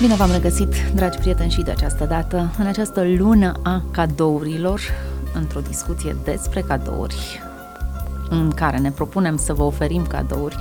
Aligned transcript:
Bine 0.00 0.14
v-am 0.14 0.30
regăsit, 0.30 0.74
dragi 0.94 1.18
prieteni, 1.18 1.50
și 1.50 1.62
de 1.62 1.70
această 1.70 2.04
dată, 2.04 2.50
în 2.58 2.66
această 2.66 3.04
lună 3.16 3.52
a 3.62 3.82
cadourilor, 3.90 4.80
într-o 5.34 5.60
discuție 5.60 6.16
despre 6.24 6.60
cadouri, 6.60 7.40
în 8.28 8.50
care 8.50 8.78
ne 8.78 8.90
propunem 8.90 9.36
să 9.36 9.52
vă 9.52 9.62
oferim 9.62 10.06
cadouri, 10.06 10.56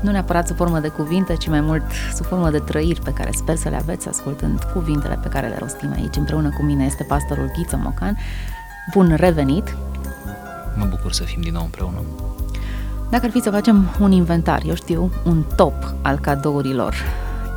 nu 0.00 0.10
neapărat 0.10 0.46
sub 0.46 0.56
formă 0.56 0.78
de 0.78 0.88
cuvinte, 0.88 1.34
ci 1.34 1.48
mai 1.48 1.60
mult 1.60 1.82
sub 2.14 2.26
formă 2.26 2.50
de 2.50 2.58
trăiri 2.58 3.00
pe 3.00 3.12
care 3.12 3.30
sper 3.32 3.56
să 3.56 3.68
le 3.68 3.76
aveți 3.76 4.08
ascultând 4.08 4.62
cuvintele 4.72 5.18
pe 5.22 5.28
care 5.28 5.48
le 5.48 5.56
rostim 5.58 5.92
aici. 5.92 6.16
Împreună 6.16 6.48
cu 6.56 6.62
mine 6.62 6.84
este 6.84 7.02
pastorul 7.02 7.50
Ghiță 7.56 7.76
Mocan. 7.76 8.18
Bun 8.92 9.14
revenit! 9.16 9.76
Mă 10.76 10.86
bucur 10.90 11.12
să 11.12 11.22
fim 11.22 11.40
din 11.40 11.52
nou 11.52 11.62
împreună. 11.62 12.02
Dacă 13.10 13.24
ar 13.24 13.30
fi 13.30 13.40
să 13.40 13.50
facem 13.50 13.88
un 14.00 14.12
inventar, 14.12 14.62
eu 14.66 14.74
știu, 14.74 15.10
un 15.24 15.44
top 15.56 15.94
al 16.02 16.18
cadourilor, 16.18 16.94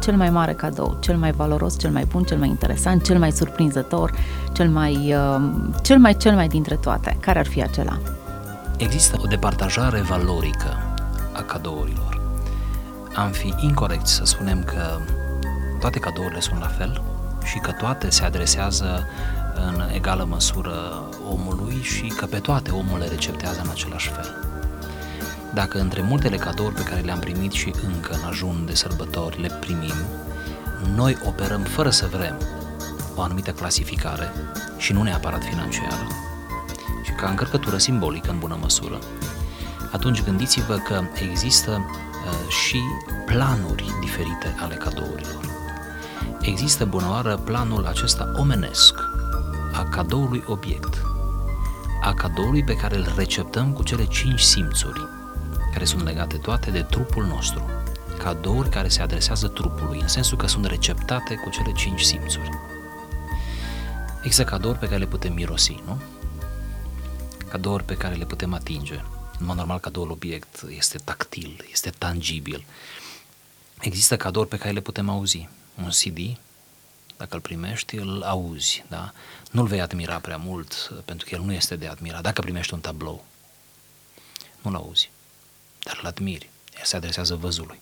cel 0.01 0.15
mai 0.15 0.29
mare 0.29 0.53
cadou, 0.53 0.97
cel 0.99 1.17
mai 1.17 1.31
valoros, 1.31 1.79
cel 1.79 1.91
mai 1.91 2.05
bun, 2.05 2.23
cel 2.23 2.37
mai 2.37 2.47
interesant, 2.47 3.03
cel 3.03 3.19
mai 3.19 3.31
surprinzător, 3.31 4.11
cel 4.51 4.69
mai, 4.69 5.15
uh, 5.15 5.41
cel 5.81 5.97
mai, 5.97 6.17
cel 6.17 6.35
mai 6.35 6.47
dintre 6.47 6.75
toate, 6.75 7.17
care 7.19 7.39
ar 7.39 7.45
fi 7.45 7.63
acela? 7.63 7.99
Există 8.77 9.17
o 9.23 9.27
departajare 9.27 9.99
valorică 9.99 10.77
a 11.33 11.41
cadourilor. 11.41 12.21
Am 13.15 13.29
fi 13.29 13.53
incorrect 13.59 14.07
să 14.07 14.25
spunem 14.25 14.63
că 14.63 14.99
toate 15.79 15.99
cadourile 15.99 16.39
sunt 16.39 16.59
la 16.59 16.67
fel 16.67 17.03
și 17.43 17.57
că 17.57 17.71
toate 17.71 18.09
se 18.09 18.23
adresează 18.23 19.07
în 19.55 19.81
egală 19.93 20.25
măsură 20.29 21.03
omului 21.29 21.81
și 21.81 22.07
că 22.07 22.25
pe 22.25 22.37
toate 22.37 22.71
omul 22.71 22.99
le 22.99 23.07
receptează 23.07 23.61
în 23.63 23.69
același 23.69 24.09
fel. 24.09 24.50
Dacă 25.53 25.79
între 25.79 26.01
multele 26.01 26.37
cadouri 26.37 26.75
pe 26.75 26.83
care 26.83 27.01
le-am 27.01 27.19
primit 27.19 27.51
și 27.51 27.73
încă 27.93 28.13
în 28.13 28.27
ajun 28.27 28.63
de 28.65 28.73
sărbători 28.73 29.41
le 29.41 29.47
primim, 29.59 29.93
noi 30.95 31.17
operăm 31.25 31.61
fără 31.61 31.89
să 31.89 32.07
vrem 32.11 32.37
o 33.15 33.21
anumită 33.21 33.51
clasificare 33.51 34.31
și 34.77 34.93
nu 34.93 35.03
neapărat 35.03 35.43
financiară, 35.43 36.07
și 37.03 37.11
ca 37.11 37.29
încărcătură 37.29 37.77
simbolică 37.77 38.29
în 38.29 38.39
bună 38.39 38.57
măsură, 38.61 38.99
atunci 39.91 40.23
gândiți-vă 40.23 40.75
că 40.75 41.01
există 41.29 41.71
uh, 41.71 42.49
și 42.49 42.81
planuri 43.25 43.85
diferite 43.99 44.55
ale 44.59 44.75
cadourilor. 44.75 45.49
Există 46.41 46.85
bunăoară 46.85 47.37
planul 47.37 47.85
acesta 47.85 48.31
omenesc 48.37 48.95
a 49.73 49.83
cadoului 49.83 50.43
obiect, 50.47 51.01
a 52.01 52.13
cadoului 52.13 52.63
pe 52.63 52.75
care 52.75 52.97
îl 52.97 53.13
receptăm 53.15 53.71
cu 53.71 53.83
cele 53.83 54.05
cinci 54.05 54.39
simțuri, 54.39 55.01
care 55.71 55.85
sunt 55.85 56.03
legate 56.03 56.37
toate 56.37 56.71
de 56.71 56.81
trupul 56.81 57.25
nostru, 57.25 57.69
cadouri 58.17 58.69
care 58.69 58.87
se 58.87 59.01
adresează 59.01 59.47
trupului, 59.47 59.99
în 60.01 60.07
sensul 60.07 60.37
că 60.37 60.47
sunt 60.47 60.65
receptate 60.65 61.35
cu 61.35 61.49
cele 61.49 61.71
cinci 61.71 62.01
simțuri. 62.01 62.49
Există 64.21 64.43
cadouri 64.43 64.79
pe 64.79 64.85
care 64.85 64.97
le 64.97 65.05
putem 65.05 65.33
mirosi, 65.33 65.81
nu? 65.85 66.01
Cadouri 67.49 67.83
pe 67.83 67.95
care 67.95 68.15
le 68.15 68.25
putem 68.25 68.53
atinge. 68.53 69.01
În 69.39 69.45
mod 69.45 69.55
normal, 69.55 69.79
cadoul 69.79 70.11
obiect 70.11 70.65
este 70.69 70.97
tactil, 70.97 71.65
este 71.71 71.89
tangibil. 71.89 72.65
Există 73.79 74.17
cadouri 74.17 74.49
pe 74.49 74.57
care 74.57 74.71
le 74.71 74.79
putem 74.79 75.09
auzi. 75.09 75.49
Un 75.83 75.89
CD, 75.89 76.37
dacă 77.17 77.35
îl 77.35 77.41
primești, 77.41 77.95
îl 77.95 78.21
auzi, 78.21 78.83
da? 78.87 79.13
Nu-l 79.51 79.67
vei 79.67 79.81
admira 79.81 80.19
prea 80.19 80.37
mult, 80.37 80.91
pentru 81.05 81.27
că 81.29 81.35
el 81.35 81.41
nu 81.41 81.53
este 81.53 81.75
de 81.75 81.87
admirat. 81.87 82.21
Dacă 82.21 82.41
primești 82.41 82.73
un 82.73 82.79
tablou, 82.79 83.25
nu-l 84.61 84.75
auzi, 84.75 85.09
dar 85.83 85.99
îl 86.01 86.07
admiri. 86.07 86.49
El 86.77 86.83
se 86.83 86.95
adresează 86.95 87.35
văzului. 87.35 87.79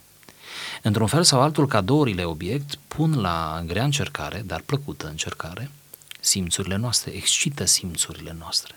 Într-un 0.81 1.07
fel 1.07 1.23
sau 1.23 1.41
altul, 1.41 1.67
cadourile 1.67 2.23
obiect 2.23 2.75
pun 2.87 3.21
la 3.21 3.63
grea 3.65 3.83
încercare, 3.83 4.43
dar 4.45 4.61
plăcută 4.61 5.07
încercare, 5.07 5.71
simțurile 6.19 6.75
noastre, 6.75 7.11
excită 7.11 7.65
simțurile 7.65 8.35
noastre. 8.39 8.75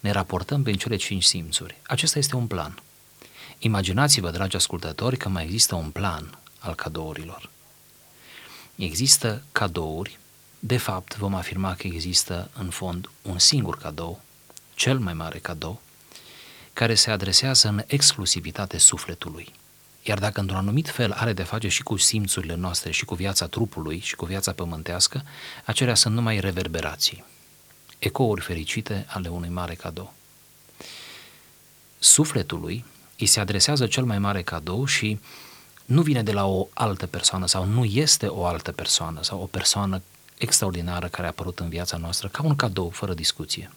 Ne 0.00 0.10
raportăm 0.10 0.62
prin 0.62 0.76
cele 0.76 0.96
cinci 0.96 1.24
simțuri. 1.24 1.76
Acesta 1.86 2.18
este 2.18 2.36
un 2.36 2.46
plan. 2.46 2.78
Imaginați-vă, 3.58 4.30
dragi 4.30 4.56
ascultători, 4.56 5.16
că 5.16 5.28
mai 5.28 5.44
există 5.44 5.74
un 5.74 5.90
plan 5.90 6.38
al 6.58 6.74
cadourilor. 6.74 7.50
Există 8.74 9.42
cadouri, 9.52 10.18
de 10.58 10.76
fapt 10.76 11.16
vom 11.16 11.34
afirma 11.34 11.74
că 11.74 11.86
există 11.86 12.50
în 12.58 12.70
fond 12.70 13.10
un 13.22 13.38
singur 13.38 13.78
cadou, 13.78 14.20
cel 14.74 14.98
mai 14.98 15.12
mare 15.12 15.38
cadou, 15.38 15.80
care 16.74 16.94
se 16.94 17.10
adresează 17.10 17.68
în 17.68 17.82
exclusivitate 17.86 18.78
sufletului. 18.78 19.52
Iar 20.02 20.18
dacă 20.18 20.40
într-un 20.40 20.58
anumit 20.58 20.88
fel 20.88 21.12
are 21.12 21.32
de 21.32 21.42
face 21.42 21.68
și 21.68 21.82
cu 21.82 21.96
simțurile 21.96 22.54
noastre 22.54 22.90
și 22.90 23.04
cu 23.04 23.14
viața 23.14 23.46
trupului 23.46 23.98
și 23.98 24.16
cu 24.16 24.24
viața 24.24 24.52
pământească, 24.52 25.24
acelea 25.64 25.94
sunt 25.94 26.14
numai 26.14 26.40
reverberații, 26.40 27.24
ecouri 27.98 28.40
fericite 28.40 29.06
ale 29.08 29.28
unui 29.28 29.48
mare 29.48 29.74
cadou. 29.74 30.12
Sufletului 31.98 32.84
îi 33.18 33.26
se 33.26 33.40
adresează 33.40 33.86
cel 33.86 34.04
mai 34.04 34.18
mare 34.18 34.42
cadou 34.42 34.84
și 34.84 35.20
nu 35.84 36.02
vine 36.02 36.22
de 36.22 36.32
la 36.32 36.46
o 36.46 36.68
altă 36.74 37.06
persoană 37.06 37.46
sau 37.46 37.64
nu 37.64 37.84
este 37.84 38.26
o 38.26 38.46
altă 38.46 38.72
persoană 38.72 39.22
sau 39.22 39.40
o 39.40 39.46
persoană 39.46 40.02
extraordinară 40.38 41.08
care 41.08 41.26
a 41.26 41.30
apărut 41.30 41.58
în 41.58 41.68
viața 41.68 41.96
noastră 41.96 42.28
ca 42.28 42.42
un 42.42 42.56
cadou, 42.56 42.90
fără 42.90 43.14
discuție, 43.14 43.70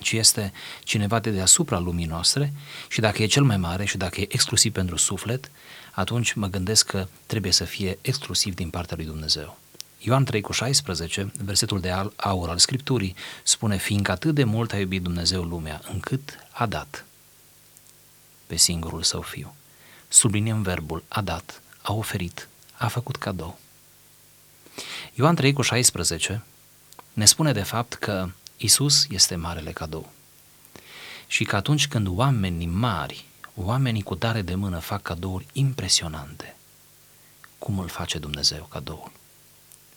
ci 0.00 0.12
este 0.12 0.52
cineva 0.82 1.18
de 1.18 1.30
deasupra 1.30 1.78
lumii 1.78 2.06
noastre 2.06 2.52
și 2.88 3.00
dacă 3.00 3.22
e 3.22 3.26
cel 3.26 3.42
mai 3.42 3.56
mare 3.56 3.84
și 3.84 3.96
dacă 3.96 4.20
e 4.20 4.26
exclusiv 4.28 4.72
pentru 4.72 4.96
suflet, 4.96 5.50
atunci 5.92 6.32
mă 6.32 6.46
gândesc 6.46 6.86
că 6.86 7.06
trebuie 7.26 7.52
să 7.52 7.64
fie 7.64 7.98
exclusiv 8.00 8.54
din 8.54 8.70
partea 8.70 8.96
lui 8.96 9.06
Dumnezeu. 9.06 9.58
Ioan 9.98 10.24
3 10.24 10.40
cu 10.40 10.52
16, 10.52 11.32
versetul 11.38 11.80
de 11.80 11.90
aur 12.16 12.48
al 12.48 12.58
Scripturii, 12.58 13.14
spune, 13.42 13.76
fiindcă 13.76 14.10
atât 14.10 14.34
de 14.34 14.44
mult 14.44 14.72
a 14.72 14.78
iubit 14.78 15.02
Dumnezeu 15.02 15.42
lumea, 15.42 15.80
încât 15.92 16.38
a 16.50 16.66
dat 16.66 17.04
pe 18.46 18.56
singurul 18.56 19.02
său 19.02 19.20
fiu. 19.20 19.54
Subliniem 20.08 20.62
verbul 20.62 21.04
a 21.08 21.20
dat, 21.20 21.62
a 21.82 21.92
oferit, 21.92 22.48
a 22.72 22.88
făcut 22.88 23.16
cadou. 23.16 23.58
Ioan 25.14 25.34
3 25.34 25.52
cu 25.52 25.62
16 25.62 26.42
ne 27.12 27.24
spune 27.24 27.52
de 27.52 27.62
fapt 27.62 27.94
că 27.94 28.28
Isus 28.56 29.06
este 29.10 29.36
marele 29.36 29.72
cadou. 29.72 30.12
Și 31.26 31.44
că 31.44 31.56
atunci 31.56 31.88
când 31.88 32.06
oamenii 32.06 32.66
mari, 32.66 33.24
oamenii 33.54 34.02
cu 34.02 34.14
dare 34.14 34.42
de 34.42 34.54
mână 34.54 34.78
fac 34.78 35.02
cadouri 35.02 35.46
impresionante, 35.52 36.56
cum 37.58 37.78
îl 37.78 37.88
face 37.88 38.18
Dumnezeu 38.18 38.64
cadoul? 38.64 39.12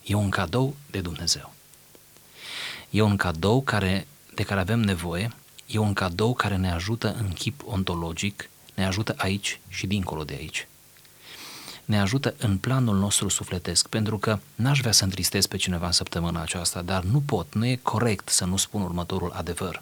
E 0.04 0.14
un 0.14 0.30
cadou 0.30 0.76
de 0.92 1.02
Dumnezeu. 1.02 1.54
E 2.90 3.02
un 3.02 3.18
cadou 3.18 3.62
care, 3.62 4.08
de 4.34 4.44
care 4.44 4.60
avem 4.60 4.80
nevoie, 4.80 5.32
e 5.66 5.78
un 5.78 5.94
cadou 5.94 6.34
care 6.34 6.56
ne 6.56 6.72
ajută 6.72 7.14
în 7.14 7.34
chip 7.34 7.62
ontologic, 7.66 8.50
ne 8.74 8.86
ajută 8.86 9.14
aici 9.18 9.60
și 9.68 9.88
dincolo 9.88 10.24
de 10.24 10.34
aici. 10.34 10.68
Ne 11.88 12.00
ajută 12.00 12.36
în 12.38 12.58
planul 12.58 12.98
nostru 12.98 13.28
sufletesc, 13.28 13.88
pentru 13.88 14.18
că 14.18 14.40
n-aș 14.56 14.80
vrea 14.80 14.92
să 14.92 15.04
întristez 15.04 15.46
pe 15.46 15.58
cineva 15.58 15.86
în 15.86 15.92
săptămâna 15.92 16.42
aceasta, 16.42 16.82
dar 16.82 17.04
nu 17.04 17.22
pot, 17.22 17.54
nu 17.54 17.66
e 17.66 17.76
corect 17.76 18.30
să 18.30 18.46
nu 18.46 18.58
spun 18.58 18.82
următorul 18.82 19.32
adevăr. 19.32 19.82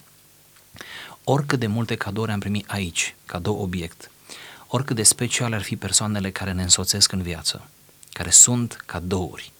Oricât 1.24 1.60
de 1.60 1.68
multe 1.68 1.96
cadouri 1.96 2.32
am 2.32 2.40
primit 2.40 2.70
aici, 2.70 3.16
cadou 3.26 3.62
obiect, 3.62 4.12
oricât 4.68 4.96
de 4.96 5.04
speciale 5.04 5.56
ar 5.56 5.62
fi 5.62 5.76
persoanele 5.76 6.32
care 6.32 6.52
ne 6.52 6.62
însoțesc 6.62 7.12
în 7.12 7.22
viață, 7.22 7.68
care 8.14 8.30
sunt 8.30 8.84
cadouri, 8.86 9.52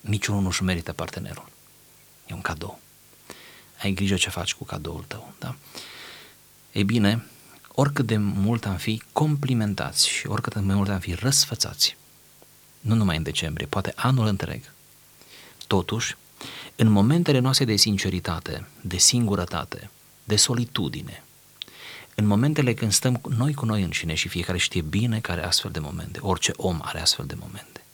niciunul 0.00 0.42
nu-și 0.42 0.62
merită 0.62 0.92
partenerul. 0.92 1.48
E 2.26 2.34
un 2.34 2.40
cadou. 2.40 2.80
Ai 3.82 3.92
grijă 3.92 4.14
ce 4.14 4.30
faci 4.30 4.54
cu 4.54 4.64
cadoul 4.64 5.04
tău, 5.08 5.32
da? 5.38 5.56
Ei 6.72 6.84
bine, 6.84 7.26
oricât 7.80 8.06
de 8.06 8.16
mult 8.16 8.66
am 8.66 8.76
fi 8.76 9.02
complimentați 9.12 10.08
și 10.08 10.26
oricât 10.26 10.54
de 10.54 10.60
mult 10.60 10.88
am 10.88 10.98
fi 10.98 11.14
răsfățați, 11.14 11.96
nu 12.80 12.94
numai 12.94 13.16
în 13.16 13.22
decembrie, 13.22 13.66
poate 13.66 13.92
anul 13.96 14.26
întreg, 14.26 14.62
totuși, 15.66 16.16
în 16.76 16.88
momentele 16.88 17.38
noastre 17.38 17.64
de 17.64 17.76
sinceritate, 17.76 18.66
de 18.80 18.96
singurătate, 18.96 19.90
de 20.24 20.36
solitudine, 20.36 21.22
în 22.14 22.26
momentele 22.26 22.74
când 22.74 22.92
stăm 22.92 23.20
noi 23.28 23.54
cu 23.54 23.64
noi 23.64 23.82
înșine 23.82 24.14
și 24.14 24.28
fiecare 24.28 24.58
știe 24.58 24.82
bine 24.82 25.20
care 25.20 25.38
are 25.38 25.48
astfel 25.48 25.70
de 25.70 25.78
momente, 25.78 26.18
orice 26.22 26.52
om 26.56 26.78
are 26.82 27.00
astfel 27.00 27.26
de 27.26 27.36
momente, 27.38 27.84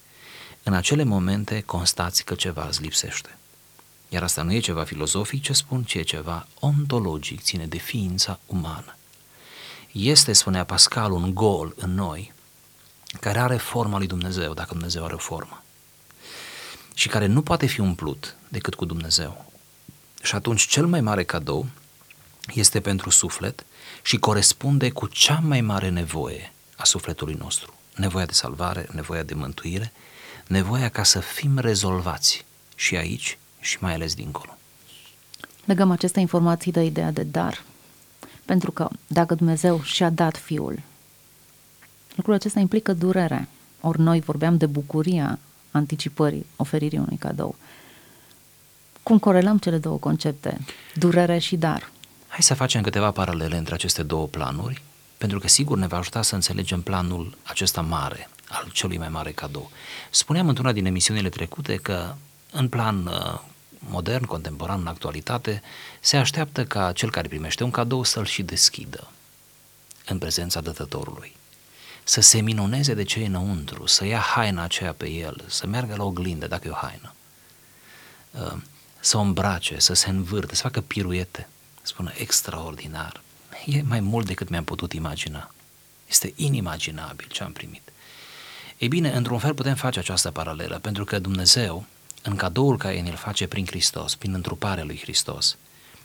în 0.62 0.72
acele 0.72 1.04
momente 1.04 1.60
constați 1.60 2.24
că 2.24 2.34
ceva 2.34 2.66
îți 2.66 2.82
lipsește. 2.82 3.36
Iar 4.08 4.22
asta 4.22 4.42
nu 4.42 4.52
e 4.52 4.58
ceva 4.58 4.84
filozofic 4.84 5.42
ce 5.42 5.52
spun, 5.52 5.82
ci 5.82 5.94
e 5.94 6.02
ceva 6.02 6.46
ontologic, 6.60 7.42
ține 7.42 7.66
de 7.66 7.78
ființa 7.78 8.40
umană. 8.46 8.96
Este, 9.98 10.32
spunea 10.32 10.64
Pascal, 10.64 11.12
un 11.12 11.34
gol 11.34 11.74
în 11.76 11.94
noi 11.94 12.32
care 13.20 13.38
are 13.38 13.56
forma 13.56 13.98
lui 13.98 14.06
Dumnezeu, 14.06 14.54
dacă 14.54 14.68
Dumnezeu 14.72 15.04
are 15.04 15.14
o 15.14 15.18
formă, 15.18 15.62
și 16.94 17.08
care 17.08 17.26
nu 17.26 17.42
poate 17.42 17.66
fi 17.66 17.80
umplut 17.80 18.36
decât 18.48 18.74
cu 18.74 18.84
Dumnezeu. 18.84 19.52
Și 20.22 20.34
atunci 20.34 20.66
cel 20.66 20.86
mai 20.86 21.00
mare 21.00 21.24
cadou 21.24 21.66
este 22.54 22.80
pentru 22.80 23.10
suflet 23.10 23.66
și 24.02 24.16
corespunde 24.16 24.90
cu 24.90 25.06
cea 25.06 25.40
mai 25.42 25.60
mare 25.60 25.88
nevoie 25.88 26.52
a 26.76 26.84
sufletului 26.84 27.34
nostru. 27.34 27.74
Nevoia 27.94 28.26
de 28.26 28.32
salvare, 28.32 28.88
nevoia 28.92 29.22
de 29.22 29.34
mântuire, 29.34 29.92
nevoia 30.46 30.88
ca 30.88 31.02
să 31.02 31.20
fim 31.20 31.58
rezolvați 31.58 32.44
și 32.74 32.96
aici 32.96 33.38
și 33.60 33.78
mai 33.80 33.94
ales 33.94 34.14
dincolo. 34.14 34.56
Legăm 35.64 35.90
aceste 35.90 36.20
informații 36.20 36.72
de 36.72 36.84
ideea 36.84 37.10
de 37.10 37.22
dar, 37.22 37.62
pentru 38.46 38.70
că 38.70 38.88
dacă 39.06 39.34
Dumnezeu 39.34 39.82
și-a 39.82 40.10
dat 40.10 40.36
Fiul, 40.36 40.80
lucrul 42.14 42.34
acesta 42.34 42.60
implică 42.60 42.92
durere. 42.92 43.48
Ori 43.80 44.00
noi 44.00 44.20
vorbeam 44.20 44.56
de 44.56 44.66
bucuria 44.66 45.38
anticipării, 45.70 46.46
oferirii 46.56 46.98
unui 46.98 47.16
cadou. 47.16 47.54
Cum 49.02 49.18
corelăm 49.18 49.58
cele 49.58 49.78
două 49.78 49.96
concepte, 49.98 50.60
durere 50.94 51.38
și 51.38 51.56
dar? 51.56 51.90
Hai 52.28 52.42
să 52.42 52.54
facem 52.54 52.82
câteva 52.82 53.10
paralele 53.10 53.56
între 53.56 53.74
aceste 53.74 54.02
două 54.02 54.26
planuri, 54.26 54.82
pentru 55.18 55.38
că 55.38 55.48
sigur 55.48 55.78
ne 55.78 55.86
va 55.86 55.96
ajuta 55.96 56.22
să 56.22 56.34
înțelegem 56.34 56.82
planul 56.82 57.36
acesta 57.42 57.80
mare, 57.80 58.28
al 58.48 58.68
celui 58.72 58.98
mai 58.98 59.08
mare 59.08 59.30
cadou. 59.30 59.70
Spuneam 60.10 60.48
într-una 60.48 60.72
din 60.72 60.86
emisiunile 60.86 61.28
trecute 61.28 61.76
că 61.76 62.14
în 62.52 62.68
plan 62.68 63.06
uh, 63.06 63.40
modern, 63.88 64.24
contemporan, 64.24 64.80
în 64.80 64.86
actualitate, 64.86 65.62
se 66.00 66.16
așteaptă 66.16 66.64
ca 66.64 66.92
cel 66.92 67.10
care 67.10 67.28
primește 67.28 67.64
un 67.64 67.70
cadou 67.70 68.02
să-l 68.02 68.24
și 68.24 68.42
deschidă 68.42 69.10
în 70.06 70.18
prezența 70.18 70.60
dătătorului. 70.60 71.36
Să 72.04 72.20
se 72.20 72.40
minuneze 72.40 72.94
de 72.94 73.02
ce 73.02 73.20
e 73.20 73.26
înăuntru, 73.26 73.86
să 73.86 74.04
ia 74.04 74.18
haina 74.18 74.62
aceea 74.62 74.92
pe 74.92 75.10
el, 75.10 75.44
să 75.46 75.66
meargă 75.66 75.94
la 75.96 76.04
oglindă, 76.04 76.46
dacă 76.46 76.68
e 76.68 76.70
o 76.70 76.74
haină, 76.74 77.14
uh, 78.30 78.56
să 79.00 79.16
o 79.16 79.20
îmbrace, 79.20 79.78
să 79.78 79.94
se 79.94 80.10
învârte, 80.10 80.54
să 80.54 80.62
facă 80.62 80.80
piruete, 80.80 81.48
spună 81.82 82.12
extraordinar. 82.16 83.22
E 83.66 83.82
mai 83.82 84.00
mult 84.00 84.26
decât 84.26 84.48
mi-am 84.48 84.64
putut 84.64 84.92
imagina. 84.92 85.50
Este 86.08 86.32
inimaginabil 86.36 87.26
ce 87.30 87.42
am 87.42 87.52
primit. 87.52 87.92
Ei 88.78 88.88
bine, 88.88 89.12
într-un 89.12 89.38
fel 89.38 89.54
putem 89.54 89.74
face 89.74 89.98
această 89.98 90.30
paralelă, 90.30 90.78
pentru 90.78 91.04
că 91.04 91.18
Dumnezeu, 91.18 91.86
în 92.26 92.36
cadoul 92.36 92.76
care 92.76 93.00
ne-l 93.00 93.16
face 93.16 93.46
prin 93.46 93.66
Hristos, 93.66 94.14
prin 94.14 94.34
întruparea 94.34 94.84
lui 94.84 94.98
Hristos, 94.98 95.56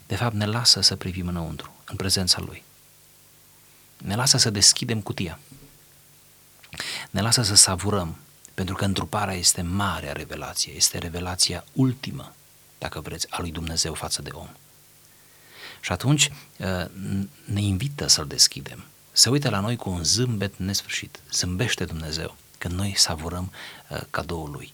de 0.07 0.15
fapt 0.15 0.35
ne 0.35 0.45
lasă 0.45 0.81
să 0.81 0.95
privim 0.95 1.27
înăuntru, 1.27 1.73
în 1.85 1.95
prezența 1.95 2.41
Lui. 2.41 2.63
Ne 3.97 4.15
lasă 4.15 4.37
să 4.37 4.49
deschidem 4.49 5.01
cutia. 5.01 5.39
Ne 7.09 7.21
lasă 7.21 7.41
să 7.41 7.55
savurăm, 7.55 8.17
pentru 8.53 8.75
că 8.75 8.85
întruparea 8.85 9.33
este 9.33 9.61
marea 9.61 10.11
revelație, 10.11 10.73
este 10.73 10.97
revelația 10.97 11.65
ultimă, 11.73 12.35
dacă 12.77 12.99
vreți, 12.99 13.27
a 13.29 13.39
lui 13.39 13.51
Dumnezeu 13.51 13.93
față 13.93 14.21
de 14.21 14.29
om. 14.33 14.49
Și 15.81 15.91
atunci 15.91 16.31
uh, 16.57 16.85
ne 17.45 17.61
invită 17.61 18.07
să-l 18.07 18.27
deschidem. 18.27 18.85
Se 19.11 19.29
uită 19.29 19.49
la 19.49 19.59
noi 19.59 19.75
cu 19.75 19.89
un 19.89 20.03
zâmbet 20.03 20.57
nesfârșit. 20.57 21.19
Zâmbește 21.31 21.85
Dumnezeu 21.85 22.35
când 22.57 22.73
noi 22.73 22.93
savurăm 22.97 23.51
uh, 23.89 24.01
cadoul 24.09 24.51
lui. 24.51 24.73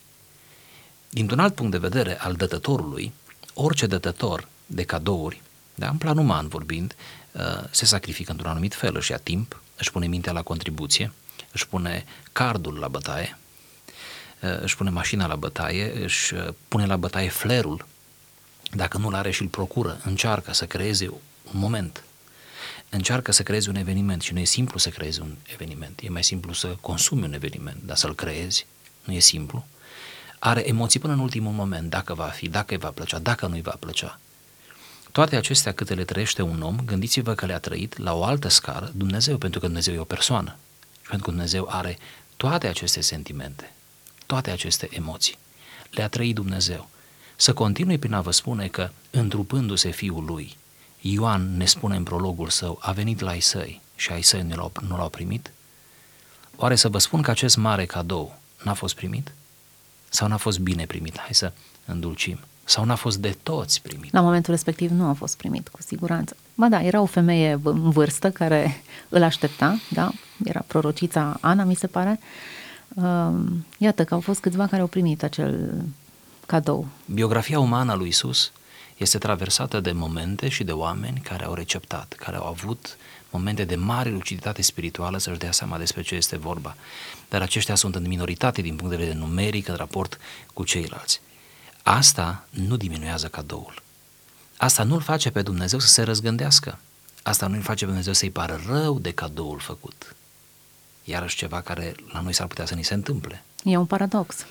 Dintr-un 1.10 1.40
alt 1.40 1.56
punct 1.56 1.72
de 1.72 1.78
vedere 1.78 2.20
al 2.20 2.34
dătătorului, 2.34 3.14
orice 3.54 3.86
dătător 3.86 4.48
de 4.66 4.84
cadouri, 4.84 5.42
da, 5.76 5.90
în 5.90 5.98
plan 5.98 6.18
uman 6.18 6.48
vorbind, 6.48 6.96
uh, 7.32 7.42
se 7.72 7.86
sacrifică 7.86 8.32
într-un 8.32 8.50
anumit 8.50 8.74
fel, 8.74 8.96
își 8.96 9.12
ia 9.12 9.18
timp, 9.18 9.62
își 9.78 9.92
pune 9.92 10.08
mintea 10.08 10.32
la 10.32 10.42
contribuție, 10.42 11.12
își 11.52 11.68
pune 11.68 12.06
cardul 12.32 12.78
la 12.78 12.88
bătaie, 12.88 13.38
își 14.62 14.76
pune 14.76 14.90
mașina 14.90 15.28
la 15.28 15.36
bătaie, 15.36 16.04
își 16.04 16.34
pune 16.68 16.86
la 16.86 16.98
bătaie 16.98 17.30
flerul. 17.30 17.86
Dacă 18.72 18.98
nu-l 18.98 19.14
are 19.14 19.32
și 19.32 19.42
îl 19.42 19.48
procură, 19.48 20.02
încearcă 20.04 20.54
să 20.54 20.66
creeze 20.66 21.08
un 21.08 21.20
moment, 21.60 22.04
încearcă 22.90 23.32
să 23.32 23.44
creeze 23.44 23.70
un 23.70 23.76
eveniment 23.76 24.22
și 24.22 24.34
nu 24.34 24.40
e 24.40 24.44
simplu 24.44 24.78
să 24.78 24.90
creezi 24.90 25.22
un 25.22 25.36
eveniment, 25.54 26.00
e 26.04 26.10
mai 26.10 26.24
simplu 26.24 26.54
să 26.54 26.76
consumi 26.82 27.24
un 27.24 27.34
eveniment, 27.34 27.78
dar 27.84 27.98
să-l 27.98 28.16
creezi 28.16 28.66
nu 29.04 29.14
e 29.14 29.20
simplu. 29.20 29.66
Are 30.40 30.68
emoții 30.68 31.00
până 31.00 31.14
în 31.14 31.20
ultimul 31.20 31.52
moment, 31.52 31.90
dacă 31.90 32.14
va 32.14 32.26
fi, 32.26 32.50
dacă 32.50 32.74
îi 32.74 32.80
va 32.80 32.90
plăcea, 32.92 33.20
dacă 33.20 33.48
nu 33.48 33.54
îi 33.54 33.62
va 33.62 33.76
plăcea. 33.80 34.20
Toate 35.12 35.36
acestea 35.36 35.74
câte 35.74 35.94
le 35.94 36.04
trăiește 36.04 36.42
un 36.42 36.62
om, 36.62 36.78
gândiți-vă 36.86 37.34
că 37.34 37.46
le-a 37.46 37.60
trăit 37.60 37.98
la 37.98 38.14
o 38.14 38.24
altă 38.24 38.48
scară 38.48 38.92
Dumnezeu, 38.96 39.38
pentru 39.38 39.60
că 39.60 39.66
Dumnezeu 39.66 39.94
e 39.94 40.00
o 40.00 40.04
persoană 40.04 40.56
și 41.02 41.10
pentru 41.10 41.26
că 41.26 41.32
Dumnezeu 41.32 41.68
are 41.70 41.98
toate 42.38 42.68
aceste 42.68 43.02
sentimente, 43.02 43.74
toate 44.26 44.52
aceste 44.52 44.90
emoții. 44.92 45.38
Le-a 45.92 46.08
trăit 46.08 46.36
Dumnezeu 46.36 46.90
să 47.36 47.54
continui 47.54 47.98
prin 47.98 48.14
a 48.14 48.22
vă 48.22 48.32
spune 48.32 48.68
că, 48.68 48.90
întrupându-se 49.10 49.90
Fiul 49.90 50.26
lui, 50.26 50.58
Ioan 51.02 51.58
ne 51.58 51.66
spune 51.66 51.96
în 51.96 52.04
prologul 52.04 52.50
său, 52.50 52.80
a 52.82 52.92
venit 52.92 53.20
la 53.20 53.30
ai 53.30 53.40
săi 53.40 53.82
și 53.96 54.12
ai 54.12 54.22
săi 54.22 54.42
nu 54.42 54.56
l-au, 54.56 54.72
nu 54.88 54.98
l-au 54.98 55.10
primit? 55.10 55.52
Oare 56.56 56.76
să 56.76 56.90
vă 56.90 56.98
spun 56.98 57.22
că 57.22 57.32
acest 57.32 57.56
mare 57.56 57.86
cadou 57.86 58.40
n-a 58.64 58.74
fost 58.74 58.96
primit? 58.96 59.32
Sau 60.10 60.28
n-a 60.28 60.38
fost 60.38 60.60
bine 60.60 60.86
primit? 60.86 61.20
Hai 61.20 61.34
să 61.34 61.52
îndulcim. 61.86 62.40
Sau 62.64 62.86
n-a 62.86 62.96
fost 62.96 63.18
de 63.18 63.36
toți 63.44 63.82
primit? 63.82 64.14
La 64.14 64.22
momentul 64.22 64.54
respectiv 64.54 64.92
nu 64.92 65.08
a 65.10 65.14
fost 65.14 65.38
primit, 65.38 65.68
cu 65.68 65.82
siguranță. 65.82 66.36
Ba 66.56 66.68
da, 66.68 66.84
era 66.84 67.02
o 67.02 67.06
femeie 67.06 67.60
în 67.64 67.90
vârstă 67.90 68.32
care 68.32 68.82
îl 69.10 69.24
aștepta, 69.24 69.80
da? 69.90 70.12
Era 70.44 70.64
prorocița 70.68 71.38
Ana, 71.42 71.64
mi 71.64 71.76
se 71.76 71.88
pare. 71.88 72.20
Iată 73.78 74.04
că 74.04 74.14
au 74.14 74.20
fost 74.20 74.40
câțiva 74.40 74.68
care 74.68 74.82
au 74.82 74.88
primit 74.88 75.24
acel 75.24 75.74
cadou. 76.46 76.88
Biografia 77.06 77.60
umană 77.60 77.92
a 77.92 77.96
lui 77.96 78.08
Isus 78.08 78.52
este 78.98 79.18
traversată 79.18 79.80
de 79.80 79.92
momente 79.92 80.50
și 80.50 80.64
de 80.64 80.72
oameni 80.72 81.20
care 81.20 81.46
au 81.46 81.54
receptat, 81.54 82.14
care 82.18 82.38
au 82.38 82.46
avut 82.46 82.98
momente 83.30 83.64
de 83.64 83.76
mare 83.76 84.10
luciditate 84.10 84.62
spirituală 84.62 85.18
să-și 85.18 85.40
dea 85.40 85.52
seama 85.52 85.78
despre 85.78 86.02
ce 86.02 86.16
este 86.16 86.38
vorba. 86.38 86.76
Dar 87.30 87.42
aceștia 87.42 87.76
sunt 87.76 87.96
în 87.96 88.08
minoritate 88.08 88.62
din 88.62 88.76
punct 88.76 88.92
de 88.92 88.98
vedere 88.98 89.18
numeric 89.18 89.68
în 89.68 89.76
raport 89.76 90.20
cu 90.54 90.64
ceilalți. 90.64 91.22
Asta 91.84 92.46
nu 92.50 92.78
diminuează 92.78 93.28
cadoul. 93.28 93.82
Asta 94.58 94.84
nu-l 94.84 95.02
face 95.02 95.32
pe 95.32 95.42
Dumnezeu 95.42 95.80
să 95.80 95.88
se 95.88 96.02
răzgândească. 96.02 96.80
Asta 97.24 97.48
nu-l 97.48 97.62
face 97.62 97.80
pe 97.80 97.86
Dumnezeu 97.86 98.14
să-i 98.14 98.30
pară 98.30 98.62
rău 98.68 99.00
de 99.00 99.12
cadoul 99.12 99.60
făcut. 99.60 100.16
Iarăși 101.04 101.36
ceva 101.36 101.62
care 101.62 101.96
la 102.14 102.22
noi 102.22 102.34
s-ar 102.34 102.48
putea 102.48 102.66
să 102.66 102.76
ni 102.76 102.84
se 102.84 102.94
întâmple. 102.94 103.44
E 103.64 103.78
un 103.78 103.86
paradox. 103.86 104.38
Da. 104.38 104.46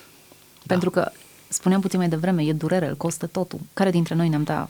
Pentru 0.67 0.89
că 0.89 1.11
spuneam 1.47 1.81
puțin 1.81 1.99
mai 1.99 2.09
devreme, 2.09 2.43
e 2.43 2.53
durere, 2.53 2.87
îl 2.87 2.95
costă 2.95 3.27
totul. 3.27 3.59
Care 3.73 3.91
dintre 3.91 4.15
noi 4.15 4.29
ne-am 4.29 4.43
dat 4.43 4.69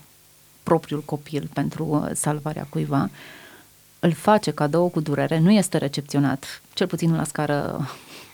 propriul 0.62 1.02
copil 1.02 1.50
pentru 1.52 1.84
uh, 1.84 2.10
salvarea 2.14 2.66
cuiva? 2.68 3.10
Îl 4.00 4.12
face 4.12 4.50
cadou 4.50 4.88
cu 4.88 5.00
durere, 5.00 5.38
nu 5.38 5.50
este 5.50 5.78
recepționat, 5.78 6.62
cel 6.74 6.86
puțin 6.86 7.16
la 7.16 7.24
scară 7.24 7.88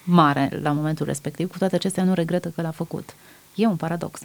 mare 0.04 0.58
la 0.62 0.72
momentul 0.72 1.06
respectiv, 1.06 1.50
cu 1.50 1.58
toate 1.58 1.74
acestea 1.74 2.04
nu 2.04 2.14
regretă 2.14 2.48
că 2.48 2.62
l-a 2.62 2.70
făcut. 2.70 3.14
E 3.54 3.66
un 3.66 3.76
paradox. 3.76 4.20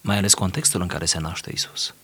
Mai 0.00 0.16
ales 0.16 0.34
contextul 0.34 0.80
în 0.80 0.86
care 0.86 1.04
se 1.04 1.18
naște 1.18 1.50
Isus. 1.52 1.94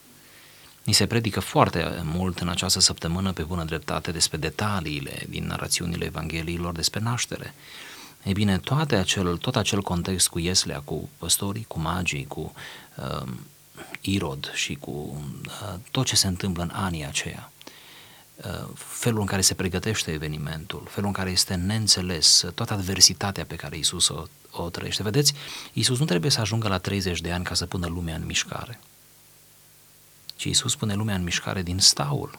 Ni 0.85 0.93
se 0.93 1.07
predică 1.07 1.41
foarte 1.41 2.03
mult 2.03 2.39
în 2.39 2.49
această 2.49 2.81
săptămână 2.81 3.33
pe 3.33 3.43
bună 3.43 3.65
dreptate 3.65 4.11
despre 4.11 4.37
detaliile 4.37 5.23
din 5.29 5.47
narațiunile 5.47 6.05
Evangheliilor 6.05 6.75
despre 6.75 7.01
naștere. 7.01 7.55
Ei 8.25 8.33
bine, 8.33 8.59
toate 8.59 8.97
acel, 8.97 9.37
tot 9.37 9.57
acel 9.57 9.83
context 9.83 10.29
cu 10.29 10.39
Ieslea, 10.39 10.81
cu 10.81 11.09
păstorii, 11.19 11.65
cu 11.69 11.79
magii, 11.79 12.27
cu 12.27 12.53
uh, 12.97 13.29
Irod 14.01 14.51
și 14.55 14.75
cu 14.75 14.91
uh, 14.91 15.75
tot 15.91 16.07
ce 16.07 16.17
se 16.17 16.27
întâmplă 16.27 16.63
în 16.63 16.71
anii 16.75 17.07
aceia, 17.07 17.51
uh, 17.55 17.60
felul 18.75 19.21
în 19.21 19.27
care 19.27 19.41
se 19.41 19.55
pregătește 19.55 20.11
evenimentul, 20.11 20.87
felul 20.91 21.09
în 21.09 21.15
care 21.15 21.31
este 21.31 21.55
neînțeles, 21.55 22.45
toată 22.55 22.73
adversitatea 22.73 23.45
pe 23.45 23.57
care 23.57 23.77
Isus 23.77 24.09
o, 24.09 24.25
o 24.51 24.71
trăiește. 24.71 25.03
Vedeți, 25.03 25.33
Isus 25.73 25.99
nu 25.99 26.05
trebuie 26.05 26.31
să 26.31 26.41
ajungă 26.41 26.69
la 26.69 26.79
30 26.79 27.21
de 27.21 27.33
ani 27.33 27.45
ca 27.45 27.55
să 27.55 27.67
pună 27.67 27.87
lumea 27.87 28.15
în 28.15 28.27
mișcare, 28.27 28.81
ci 30.37 30.45
Isus 30.45 30.77
pune 30.77 30.95
lumea 30.95 31.15
în 31.15 31.23
mișcare 31.23 31.63
din 31.63 31.79
staul 31.79 32.39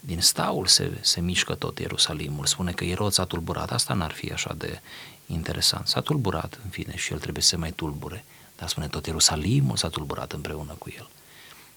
din 0.00 0.20
staul 0.20 0.66
se, 0.66 0.98
se 1.00 1.20
mișcă 1.20 1.54
tot 1.54 1.78
Ierusalimul. 1.78 2.46
Spune 2.46 2.72
că 2.72 2.84
Ierod 2.84 3.12
s-a 3.12 3.24
tulburat. 3.24 3.70
Asta 3.72 3.94
n-ar 3.94 4.12
fi 4.12 4.32
așa 4.32 4.54
de 4.54 4.80
interesant. 5.26 5.86
S-a 5.86 6.00
tulburat, 6.00 6.58
în 6.64 6.70
fine, 6.70 6.96
și 6.96 7.12
el 7.12 7.18
trebuie 7.18 7.42
să 7.42 7.48
se 7.48 7.56
mai 7.56 7.70
tulbure. 7.70 8.24
Dar 8.56 8.68
spune 8.68 8.88
tot 8.88 9.06
Ierusalimul 9.06 9.76
s-a 9.76 9.88
tulburat 9.88 10.32
împreună 10.32 10.72
cu 10.78 10.92
el. 10.96 11.08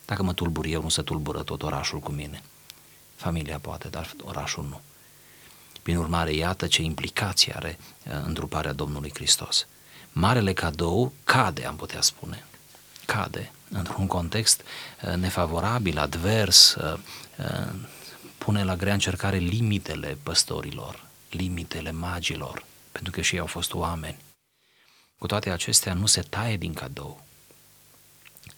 Dacă 0.05 0.23
mă 0.23 0.33
tulbur 0.33 0.65
eu, 0.65 0.81
nu 0.81 0.89
se 0.89 1.01
tulbură 1.01 1.43
tot 1.43 1.63
orașul 1.63 1.99
cu 1.99 2.11
mine. 2.11 2.41
Familia 3.15 3.59
poate, 3.59 3.87
dar 3.87 4.13
orașul 4.23 4.63
nu. 4.63 4.81
Prin 5.81 5.97
urmare, 5.97 6.33
iată 6.33 6.67
ce 6.67 6.81
implicații 6.81 7.53
are 7.53 7.79
uh, 7.79 8.13
întruparea 8.25 8.73
Domnului 8.73 9.11
Hristos. 9.13 9.67
marele 10.11 10.53
cadou 10.53 11.13
cade, 11.23 11.65
am 11.65 11.75
putea 11.75 12.01
spune, 12.01 12.45
cade 13.05 13.51
într-un 13.69 14.07
context 14.07 14.61
uh, 15.01 15.13
nefavorabil, 15.13 15.97
advers, 15.97 16.75
uh, 16.75 16.99
uh, 17.37 17.73
pune 18.37 18.63
la 18.63 18.75
grea 18.75 18.93
încercare 18.93 19.37
limitele 19.37 20.17
păstorilor, 20.23 21.05
limitele 21.29 21.91
magilor, 21.91 22.65
pentru 22.91 23.11
că 23.11 23.21
și 23.21 23.33
ei 23.33 23.39
au 23.39 23.45
fost 23.47 23.73
oameni. 23.73 24.17
Cu 25.17 25.27
toate 25.27 25.49
acestea 25.49 25.93
nu 25.93 26.05
se 26.05 26.21
taie 26.21 26.57
din 26.57 26.73
cadou. 26.73 27.25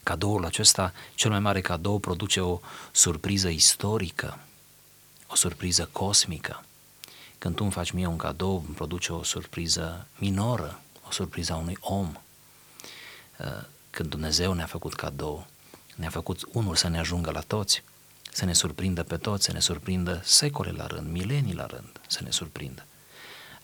Cadoul 0.05 0.45
acesta, 0.45 0.93
cel 1.15 1.29
mai 1.29 1.39
mare 1.39 1.61
cadou, 1.61 1.99
produce 1.99 2.39
o 2.39 2.59
surpriză 2.91 3.47
istorică, 3.47 4.39
o 5.27 5.35
surpriză 5.35 5.89
cosmică. 5.91 6.63
Când 7.37 7.55
tu 7.55 7.63
îmi 7.63 7.71
faci 7.71 7.91
mie 7.91 8.05
un 8.05 8.17
cadou, 8.17 8.63
îmi 8.65 8.75
produce 8.75 9.13
o 9.13 9.23
surpriză 9.23 10.07
minoră, 10.17 10.81
o 11.07 11.11
surpriză 11.11 11.53
a 11.53 11.55
unui 11.55 11.77
om. 11.79 12.15
Când 13.89 14.09
Dumnezeu 14.09 14.53
ne-a 14.53 14.65
făcut 14.65 14.93
cadou, 14.93 15.47
ne-a 15.95 16.09
făcut 16.09 16.47
unul 16.51 16.75
să 16.75 16.87
ne 16.87 16.99
ajungă 16.99 17.31
la 17.31 17.41
toți, 17.41 17.83
să 18.31 18.45
ne 18.45 18.53
surprindă 18.53 19.03
pe 19.03 19.17
toți, 19.17 19.45
să 19.45 19.51
ne 19.51 19.59
surprindă 19.59 20.21
secole 20.23 20.71
la 20.71 20.87
rând, 20.87 21.11
milenii 21.11 21.53
la 21.53 21.65
rând, 21.65 22.01
să 22.07 22.23
ne 22.23 22.31
surprindă. 22.31 22.85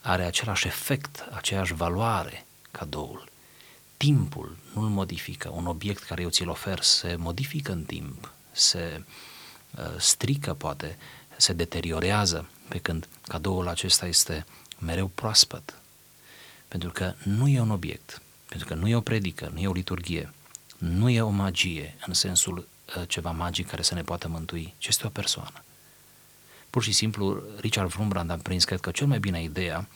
Are 0.01 0.23
același 0.23 0.67
efect, 0.67 1.27
aceeași 1.31 1.73
valoare 1.73 2.45
cadoul. 2.71 3.30
Timpul 4.01 4.57
nu-l 4.73 4.89
modifică. 4.89 5.49
Un 5.49 5.65
obiect 5.65 6.03
care 6.03 6.21
eu 6.21 6.29
ți-l 6.29 6.49
ofer 6.49 6.81
se 6.81 7.15
modifică 7.15 7.71
în 7.71 7.83
timp, 7.83 8.31
se 8.51 9.03
uh, 9.77 9.99
strică 9.99 10.53
poate, 10.53 10.97
se 11.37 11.53
deteriorează, 11.53 12.49
pe 12.67 12.77
când 12.77 13.07
cadoul 13.27 13.67
acesta 13.67 14.07
este 14.07 14.45
mereu 14.79 15.07
proaspăt. 15.07 15.73
Pentru 16.67 16.91
că 16.91 17.13
nu 17.23 17.47
e 17.47 17.59
un 17.59 17.69
obiect, 17.69 18.21
pentru 18.49 18.67
că 18.67 18.73
nu 18.73 18.87
e 18.87 18.95
o 18.95 19.01
predică, 19.01 19.51
nu 19.53 19.59
e 19.59 19.67
o 19.67 19.73
liturghie, 19.73 20.33
nu 20.77 21.09
e 21.09 21.21
o 21.21 21.29
magie 21.29 21.97
în 22.07 22.13
sensul 22.13 22.57
uh, 22.57 23.03
ceva 23.07 23.31
magic 23.31 23.67
care 23.67 23.81
să 23.81 23.93
ne 23.93 24.01
poată 24.01 24.27
mântui, 24.27 24.73
ci 24.77 24.87
este 24.87 25.07
o 25.07 25.09
persoană. 25.09 25.63
Pur 26.69 26.83
și 26.83 26.91
simplu, 26.91 27.43
Richard 27.59 27.93
Wurmbrand 27.93 28.29
a 28.29 28.35
prins, 28.35 28.63
cred 28.63 28.79
că 28.79 28.91
cel 28.91 29.07
mai 29.07 29.19
bine 29.19 29.43
ideea 29.43 29.87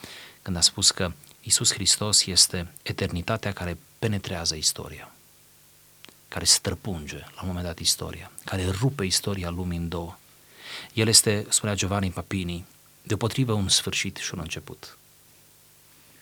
când 0.42 0.58
a 0.58 0.62
spus 0.62 0.92
că 0.92 1.12
Isus 1.42 1.74
Hristos 1.74 2.26
este 2.26 2.68
eternitatea 2.84 3.54
care 3.54 3.78
penetrează 4.06 4.56
istoria, 4.56 5.12
care 6.28 6.46
străpunge 6.46 7.18
la 7.18 7.42
un 7.42 7.48
moment 7.48 7.66
dat 7.66 7.80
istoria, 7.80 8.32
care 8.44 8.70
rupe 8.70 9.06
istoria 9.06 9.50
lumii 9.50 9.78
în 9.78 9.90
două. 9.90 10.18
El 10.94 11.08
este, 11.08 11.46
spunea 11.50 11.76
Giovanni 11.76 12.12
Papini, 12.12 12.66
deopotrivă 13.02 13.54
un 13.54 13.70
sfârșit 13.70 14.18
și 14.18 14.34
un 14.34 14.40
început. 14.40 14.98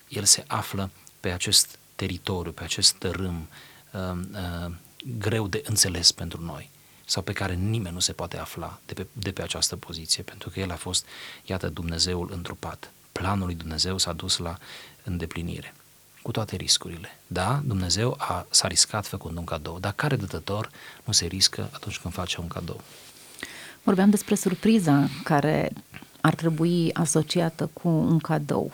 El 0.07 0.23
se 0.23 0.43
află 0.47 0.89
pe 1.19 1.31
acest 1.31 1.77
teritoriu, 1.95 2.51
pe 2.51 2.63
acest 2.63 2.93
tărâm 2.93 3.47
uh, 3.91 4.19
uh, 4.31 4.71
greu 5.17 5.47
de 5.47 5.61
înțeles 5.65 6.11
pentru 6.11 6.41
noi 6.41 6.69
sau 7.05 7.21
pe 7.21 7.33
care 7.33 7.53
nimeni 7.53 7.93
nu 7.93 7.99
se 7.99 8.13
poate 8.13 8.37
afla 8.37 8.79
de 8.85 8.93
pe, 8.93 9.07
de 9.11 9.31
pe 9.31 9.41
această 9.41 9.75
poziție, 9.75 10.23
pentru 10.23 10.49
că 10.49 10.59
El 10.59 10.71
a 10.71 10.75
fost, 10.75 11.05
iată, 11.45 11.69
Dumnezeul 11.69 12.29
întrupat. 12.31 12.91
Planul 13.11 13.45
lui 13.45 13.55
Dumnezeu 13.55 13.97
s-a 13.97 14.13
dus 14.13 14.37
la 14.37 14.57
îndeplinire, 15.03 15.73
cu 16.23 16.31
toate 16.31 16.55
riscurile. 16.55 17.19
Da, 17.27 17.61
Dumnezeu 17.65 18.15
a, 18.17 18.45
s-a 18.49 18.67
riscat 18.67 19.05
făcând 19.05 19.37
un 19.37 19.43
cadou, 19.43 19.79
dar 19.79 19.91
care 19.91 20.15
dătător 20.15 20.69
nu 21.03 21.13
se 21.13 21.25
riscă 21.25 21.69
atunci 21.73 21.99
când 21.99 22.13
face 22.13 22.39
un 22.39 22.47
cadou? 22.47 22.81
Vorbeam 23.83 24.09
despre 24.09 24.35
surpriza 24.35 25.09
care 25.23 25.71
ar 26.21 26.35
trebui 26.35 26.93
asociată 26.93 27.69
cu 27.73 27.87
un 27.87 28.19
cadou. 28.19 28.71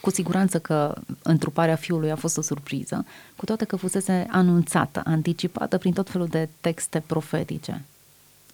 Cu 0.00 0.10
siguranță 0.10 0.58
că 0.58 0.94
întruparea 1.22 1.76
fiului 1.76 2.10
a 2.10 2.16
fost 2.16 2.36
o 2.36 2.40
surpriză, 2.40 3.06
cu 3.36 3.44
toate 3.44 3.64
că 3.64 3.76
fusese 3.76 4.26
anunțată, 4.30 5.02
anticipată 5.04 5.78
prin 5.78 5.92
tot 5.92 6.10
felul 6.10 6.26
de 6.26 6.48
texte 6.60 7.02
profetice. 7.06 7.84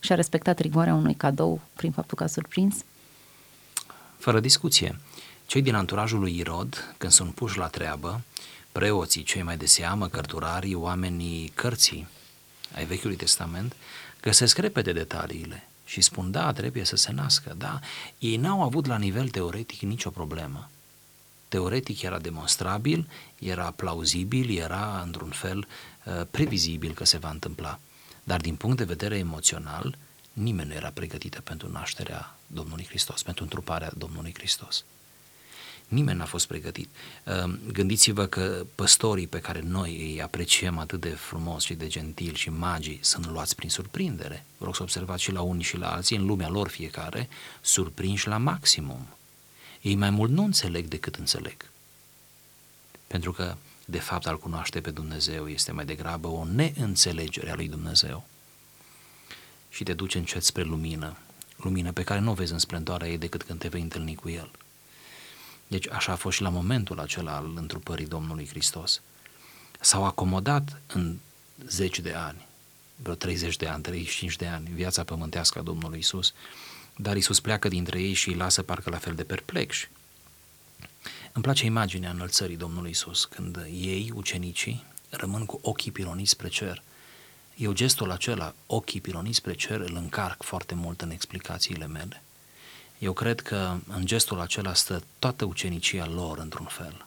Și 0.01 0.13
a 0.13 0.15
respectat 0.15 0.59
rigoarea 0.59 0.95
unui 0.95 1.15
cadou 1.15 1.61
prin 1.75 1.91
faptul 1.91 2.17
că 2.17 2.25
a 2.25 2.27
surprins? 2.27 2.77
Fără 4.19 4.41
discuție. 4.41 5.01
Cei 5.47 5.63
din 5.63 5.75
anturajul 5.75 6.19
lui 6.19 6.37
Irod, 6.37 6.95
când 6.97 7.13
sunt 7.13 7.35
puși 7.35 7.59
la 7.59 7.67
treabă, 7.67 8.21
preoții, 8.73 9.23
cei 9.23 9.43
mai 9.43 9.57
de 9.57 9.67
seamă, 9.67 10.09
cărturarii, 10.09 10.75
oamenii 10.75 11.53
cărții 11.55 12.09
ai 12.75 12.85
Vechiului 12.85 13.17
Testament, 13.17 13.77
găsesc 14.21 14.59
repede 14.59 14.93
detaliile 14.93 15.69
și 15.85 16.01
spun, 16.01 16.31
da, 16.31 16.53
trebuie 16.53 16.85
să 16.85 16.97
se 16.97 17.13
nască, 17.13 17.55
da. 17.59 17.81
Ei 18.19 18.37
n-au 18.37 18.63
avut 18.63 18.87
la 18.87 18.99
nivel 18.99 19.29
teoretic 19.29 19.81
nicio 19.81 20.11
problemă. 20.11 20.71
Teoretic 21.49 22.03
era 22.03 22.19
demonstrabil, 22.19 23.09
era 23.39 23.71
plauzibil, 23.71 24.59
era 24.59 25.01
într-un 25.05 25.31
fel 25.31 25.67
uh, 26.05 26.27
previzibil 26.31 26.93
că 26.93 27.05
se 27.05 27.19
va 27.19 27.31
întâmpla. 27.31 27.79
Dar 28.25 28.41
din 28.41 28.55
punct 28.57 28.77
de 28.77 28.85
vedere 28.85 29.19
emoțional, 29.19 29.99
nimeni 30.33 30.69
nu 30.69 30.75
era 30.75 30.91
pregătită 30.91 31.41
pentru 31.41 31.71
nașterea 31.71 32.37
Domnului 32.47 32.85
Hristos, 32.89 33.23
pentru 33.23 33.43
întruparea 33.43 33.93
Domnului 33.97 34.35
Hristos. 34.35 34.85
Nimeni 35.89 36.19
n-a 36.19 36.25
fost 36.25 36.47
pregătit. 36.47 36.89
Ehm, 37.25 37.61
gândiți-vă 37.73 38.27
că 38.27 38.67
păstorii 38.75 39.27
pe 39.27 39.41
care 39.41 39.61
noi 39.61 40.13
îi 40.13 40.23
apreciem 40.23 40.79
atât 40.79 41.01
de 41.01 41.09
frumos 41.09 41.65
și 41.65 41.75
de 41.75 41.87
gentil 41.87 42.35
și 42.35 42.51
magii 42.51 42.99
sunt 43.03 43.27
luați 43.27 43.55
prin 43.55 43.71
surprindere. 43.71 44.45
Vă 44.59 44.65
rog 44.65 44.75
să 44.75 44.83
observați 44.83 45.23
și 45.23 45.33
la 45.33 45.41
unii 45.41 45.65
și 45.65 45.77
la 45.77 45.93
alții, 45.93 46.17
în 46.17 46.27
lumea 46.27 46.49
lor 46.49 46.69
fiecare, 46.69 47.29
surprinși 47.61 48.29
la 48.29 48.37
maximum. 48.37 49.07
Ei 49.81 49.95
mai 49.95 50.11
mult 50.11 50.31
nu 50.31 50.45
înțeleg 50.45 50.87
decât 50.87 51.15
înțeleg. 51.15 51.71
Pentru 53.07 53.33
că, 53.33 53.57
de 53.85 53.99
fapt, 53.99 54.27
al 54.27 54.39
cunoaște 54.39 54.81
pe 54.81 54.91
Dumnezeu 54.91 55.49
este 55.49 55.73
mai 55.73 55.85
degrabă 55.85 56.29
o 56.29 56.45
neînțelegere 56.45 57.51
a 57.51 57.55
lui 57.55 57.69
Dumnezeu. 57.69 58.27
Și 59.69 59.85
te 59.85 59.93
duce 59.93 60.19
încet 60.19 60.45
spre 60.45 60.63
lumină, 60.63 61.17
lumină 61.57 61.93
pe 61.93 62.03
care 62.03 62.21
nu 62.21 62.31
o 62.31 62.35
vezi 62.35 62.53
în 62.53 62.59
splendoarea 62.59 63.09
ei 63.09 63.19
decât 63.19 63.43
când 63.43 63.59
te 63.59 63.69
vei 63.69 63.81
întâlni 63.81 64.15
cu 64.15 64.29
El. 64.29 64.51
Deci 65.67 65.91
așa 65.91 66.13
a 66.13 66.17
fost 66.17 66.37
și 66.37 66.43
la 66.43 66.49
momentul 66.49 67.01
acela 67.01 67.37
al 67.37 67.53
întrupării 67.57 68.07
Domnului 68.07 68.49
Hristos. 68.49 69.01
S-au 69.81 70.05
acomodat 70.05 70.81
în 70.87 71.17
zeci 71.67 72.01
de 72.01 72.13
ani, 72.13 72.47
vreo 72.97 73.15
30 73.15 73.57
de 73.57 73.67
ani, 73.67 73.83
35 73.83 74.37
de 74.37 74.47
ani, 74.47 74.71
viața 74.75 75.05
pământească 75.05 75.59
a 75.59 75.63
Domnului 75.63 75.99
Isus, 75.99 76.33
dar 76.97 77.17
Isus 77.17 77.41
pleacă 77.41 77.69
dintre 77.69 78.01
ei 78.01 78.13
și 78.13 78.29
îi 78.29 78.35
lasă 78.35 78.63
parcă 78.63 78.91
la 78.91 78.99
fel 78.99 79.15
de 79.15 79.25
perplexi. 79.25 79.89
Îmi 81.33 81.45
place 81.45 81.65
imaginea 81.65 82.11
înălțării 82.11 82.57
Domnului 82.57 82.91
Isus, 82.91 83.25
când 83.25 83.67
ei, 83.73 84.13
ucenicii, 84.15 84.85
rămân 85.11 85.47
cu 85.47 85.59
ochii 85.63 85.93
piloniți 85.93 86.31
spre 86.31 86.49
cer. 86.49 86.83
Eu 87.57 87.73
gestul 87.73 88.11
acela, 88.11 88.55
ochii 88.67 89.01
piloniți 89.01 89.37
spre 89.37 89.55
cer, 89.55 89.81
îl 89.81 89.95
încarc 89.97 90.43
foarte 90.43 90.75
mult 90.75 91.01
în 91.01 91.11
explicațiile 91.11 91.87
mele. 91.87 92.23
Eu 92.99 93.13
cred 93.13 93.41
că 93.41 93.77
în 93.87 94.07
gestul 94.07 94.41
acela 94.41 94.75
stă 94.75 95.03
toată 95.19 95.45
ucenicia 95.45 96.07
lor 96.07 96.39
într-un 96.39 96.67
fel. 96.67 97.07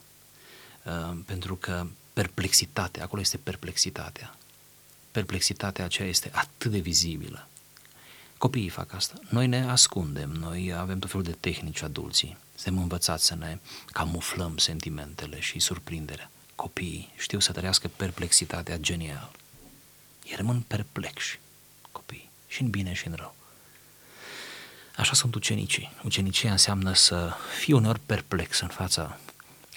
Uh, 0.83 1.17
pentru 1.25 1.55
că 1.55 1.85
perplexitatea, 2.13 3.03
acolo 3.03 3.21
este 3.21 3.37
perplexitatea. 3.37 4.35
Perplexitatea 5.11 5.85
aceea 5.85 6.07
este 6.07 6.31
atât 6.33 6.71
de 6.71 6.79
vizibilă. 6.79 7.47
Copiii 8.37 8.69
fac 8.69 8.93
asta. 8.93 9.13
Noi 9.29 9.47
ne 9.47 9.69
ascundem, 9.69 10.29
noi 10.29 10.73
avem 10.73 10.99
tot 10.99 11.09
felul 11.09 11.25
de 11.25 11.37
tehnici 11.39 11.81
adulții. 11.81 12.37
Suntem 12.55 12.81
învățați 12.81 13.25
să 13.25 13.35
ne 13.35 13.59
camuflăm 13.85 14.57
sentimentele 14.57 15.39
și 15.39 15.59
surprinderea. 15.59 16.31
Copiii 16.55 17.13
știu 17.17 17.39
să 17.39 17.51
trăiască 17.51 17.87
perplexitatea 17.87 18.77
genial. 18.77 19.31
Ei 20.25 20.35
rămân 20.35 20.61
perplexi, 20.61 21.39
copiii, 21.91 22.29
și 22.47 22.61
în 22.61 22.69
bine 22.69 22.93
și 22.93 23.07
în 23.07 23.13
rău. 23.13 23.35
Așa 24.99 25.13
sunt 25.13 25.35
ucenicii. 25.35 25.91
Ucenicia 26.03 26.51
înseamnă 26.51 26.93
să 26.93 27.33
fii 27.59 27.73
uneori 27.73 27.99
perplex 28.05 28.59
în 28.59 28.67
fața 28.67 29.17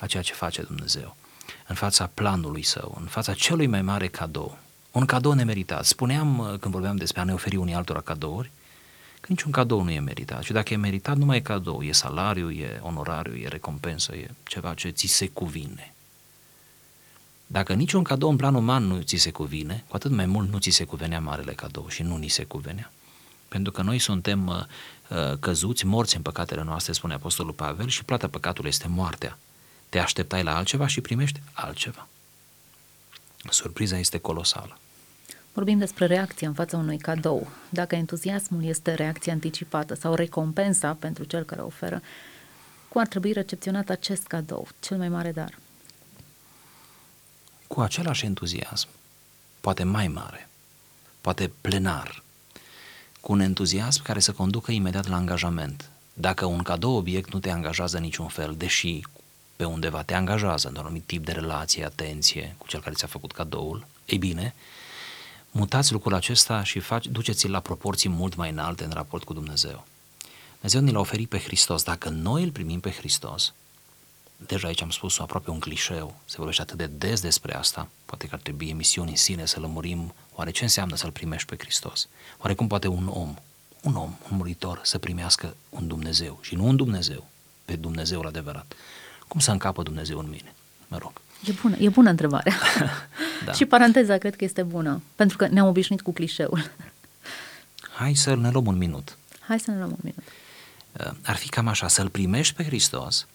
a 0.01 0.07
ceea 0.07 0.23
ce 0.23 0.33
face 0.33 0.63
Dumnezeu, 0.63 1.17
în 1.67 1.75
fața 1.75 2.11
planului 2.15 2.63
său, 2.63 2.97
în 3.01 3.07
fața 3.07 3.35
celui 3.35 3.67
mai 3.67 3.83
mare 3.83 4.09
cadou. 4.09 4.59
Un 4.93 5.05
cadou 5.05 5.33
nemeritat. 5.33 5.85
Spuneam 5.85 6.39
uh, 6.39 6.47
când 6.47 6.73
vorbeam 6.73 6.97
despre 6.97 7.21
a 7.21 7.25
ne 7.25 7.33
oferi 7.33 7.57
unii 7.57 7.75
altora 7.75 8.01
cadouri, 8.01 8.51
că 9.21 9.27
niciun 9.29 9.51
cadou 9.51 9.83
nu 9.83 9.91
e 9.91 9.99
meritat. 9.99 10.43
Și 10.43 10.53
dacă 10.53 10.73
e 10.73 10.77
meritat, 10.77 11.17
nu 11.17 11.25
mai 11.25 11.37
e 11.37 11.41
cadou, 11.41 11.83
e 11.83 11.93
salariu, 11.93 12.51
e 12.51 12.81
onorariu, 12.83 13.37
e 13.37 13.49
recompensă, 13.49 14.15
e 14.15 14.31
ceva 14.43 14.75
ce 14.75 14.89
ți 14.89 15.07
se 15.07 15.29
cuvine. 15.29 15.95
Dacă 17.47 17.73
niciun 17.73 18.03
cadou 18.03 18.31
în 18.31 18.37
plan 18.37 18.55
uman 18.55 18.85
nu 18.85 19.01
ți 19.01 19.17
se 19.17 19.31
cuvine, 19.31 19.85
cu 19.89 19.97
atât 19.97 20.11
mai 20.11 20.27
mult 20.27 20.51
nu 20.51 20.59
ți 20.59 20.71
se 20.71 20.85
cuvenea 20.85 21.21
marele 21.21 21.53
cadou 21.53 21.89
și 21.89 22.03
nu 22.03 22.17
ni 22.17 22.29
se 22.29 22.45
cuvenea. 22.45 22.93
Pentru 23.53 23.73
că 23.73 23.83
noi 23.83 23.99
suntem 23.99 24.47
uh, 24.47 24.57
uh, 24.57 24.65
căzuți, 25.41 25.87
morți 25.87 26.17
în 26.17 26.23
păcatele 26.23 26.63
noastre, 26.63 26.93
spune 26.93 27.15
Apostolul 27.15 27.53
Pavel, 27.53 27.89
și 27.89 28.05
plata 28.05 28.29
păcatului 28.29 28.71
este 28.71 28.89
moartea. 28.89 29.39
Te 29.89 29.99
așteptai 29.99 30.43
la 30.43 30.57
altceva 30.57 30.87
și 30.87 31.01
primești 31.01 31.41
altceva. 31.53 32.09
Surpriza 33.51 33.99
este 33.99 34.19
colosală. 34.19 34.79
Vorbim 35.53 35.79
despre 35.79 36.07
reacția 36.07 36.49
în 36.49 36.55
fața 36.55 36.77
unui 36.77 36.99
cadou. 36.99 37.49
Dacă 37.69 37.95
entuziasmul 37.95 38.65
este 38.65 38.95
reacția 38.95 39.33
anticipată 39.33 39.95
sau 39.95 40.15
recompensa 40.15 40.97
pentru 40.99 41.25
cel 41.25 41.45
care 41.45 41.61
oferă, 41.61 42.03
cum 42.89 43.01
ar 43.01 43.07
trebui 43.07 43.33
recepționat 43.33 43.89
acest 43.89 44.27
cadou, 44.27 44.69
cel 44.81 44.97
mai 44.97 45.09
mare 45.09 45.33
dar? 45.33 45.59
cu 47.73 47.81
același 47.81 48.25
entuziasm, 48.25 48.89
poate 49.61 49.85
mai 49.85 50.09
mare, 50.09 50.49
poate 51.21 51.53
plenar, 51.61 52.23
cu 53.23 53.33
un 53.33 53.41
entuziasm 53.41 54.03
care 54.03 54.21
să 54.21 54.33
conducă 54.33 54.73
imediat 54.73 55.09
la 55.09 55.17
angajament. 55.17 55.91
Dacă 56.15 56.45
un 56.45 56.63
cadou 56.63 56.95
obiect 56.95 57.33
nu 57.33 57.39
te 57.39 57.51
angajează 57.51 57.99
niciun 57.99 58.27
fel, 58.27 58.55
deși 58.57 59.01
pe 59.57 59.65
undeva 59.65 60.03
te 60.03 60.15
angajează 60.15 60.67
într-un 60.67 60.87
anumit 60.87 61.07
tip 61.07 61.25
de 61.25 61.33
relație, 61.33 61.85
atenție 61.85 62.55
cu 62.59 62.67
cel 62.67 62.81
care 62.81 62.95
ți-a 62.95 63.07
făcut 63.07 63.33
cadoul, 63.33 63.87
ei 64.05 64.19
bine, 64.19 64.55
mutați 65.51 65.93
lucrul 65.93 66.15
acesta 66.15 66.65
și 66.65 66.79
faci, 66.79 67.07
duceți-l 67.07 67.51
la 67.51 67.61
proporții 67.61 68.09
mult 68.09 68.35
mai 68.35 68.51
înalte 68.51 68.85
în 68.85 68.91
raport 68.91 69.25
cu 69.25 69.33
Dumnezeu. 69.33 69.87
Dumnezeu 70.53 70.81
ne 70.81 70.91
l-a 70.91 70.99
oferit 70.99 71.29
pe 71.29 71.39
Hristos. 71.39 71.83
Dacă 71.83 72.09
noi 72.09 72.43
îl 72.43 72.51
primim 72.51 72.81
pe 72.81 72.91
Hristos, 72.91 73.53
deja 74.47 74.67
aici 74.67 74.83
am 74.83 74.91
spus 74.91 75.19
aproape 75.19 75.51
un 75.51 75.59
clișeu, 75.59 76.21
se 76.25 76.35
vorbește 76.37 76.63
atât 76.63 76.77
de 76.77 76.87
des 76.87 77.21
despre 77.21 77.55
asta, 77.55 77.89
poate 78.05 78.27
că 78.27 78.35
ar 78.35 78.41
trebui 78.41 78.69
emisiuni 78.69 79.11
în 79.11 79.17
sine 79.17 79.47
să 79.47 79.61
lămurim 79.61 80.15
oare 80.35 80.51
ce 80.51 80.63
înseamnă 80.63 80.97
să-L 80.97 81.11
primești 81.11 81.49
pe 81.49 81.57
Hristos. 81.59 82.09
Oare 82.39 82.55
cum 82.55 82.67
poate 82.67 82.89
un 82.89 83.07
om, 83.07 83.35
un 83.83 83.95
om, 83.95 84.17
un 84.31 84.37
muritor, 84.37 84.81
să 84.83 84.99
primească 84.99 85.57
un 85.69 85.87
Dumnezeu 85.87 86.39
și 86.41 86.55
nu 86.55 86.67
un 86.67 86.77
Dumnezeu, 86.77 87.29
pe 87.65 87.77
Dumnezeul 87.77 88.27
adevărat. 88.27 88.75
Cum 89.29 89.41
să 89.41 89.51
încapă 89.51 89.83
Dumnezeu 89.83 90.19
în 90.19 90.29
mine? 90.29 90.55
Mă 90.89 90.99
rog. 90.99 91.13
E 91.45 91.53
bună, 91.63 91.77
e 91.77 91.89
bună 91.89 92.11
întrebarea. 92.11 92.55
Da. 93.45 93.53
Și 93.53 93.65
paranteza 93.65 94.19
cred 94.19 94.37
că 94.37 94.45
este 94.45 94.63
bună, 94.63 95.03
pentru 95.15 95.37
că 95.37 95.47
ne-am 95.47 95.67
obișnuit 95.67 96.03
cu 96.03 96.13
clișeul. 96.13 96.71
Hai 97.95 98.15
să 98.15 98.35
ne 98.35 98.51
luăm 98.51 98.67
un 98.67 98.77
minut. 98.77 99.17
Hai 99.41 99.61
să 99.61 99.71
ne 99.71 99.77
luăm 99.77 99.91
un 99.91 99.99
minut. 100.01 100.25
Uh, 100.93 101.19
Ar 101.25 101.37
fi 101.37 101.49
cam 101.49 101.69
așa, 101.69 101.89
să-L 101.89 102.09
primești 102.09 102.55
pe 102.55 102.65
Hristos 102.65 103.27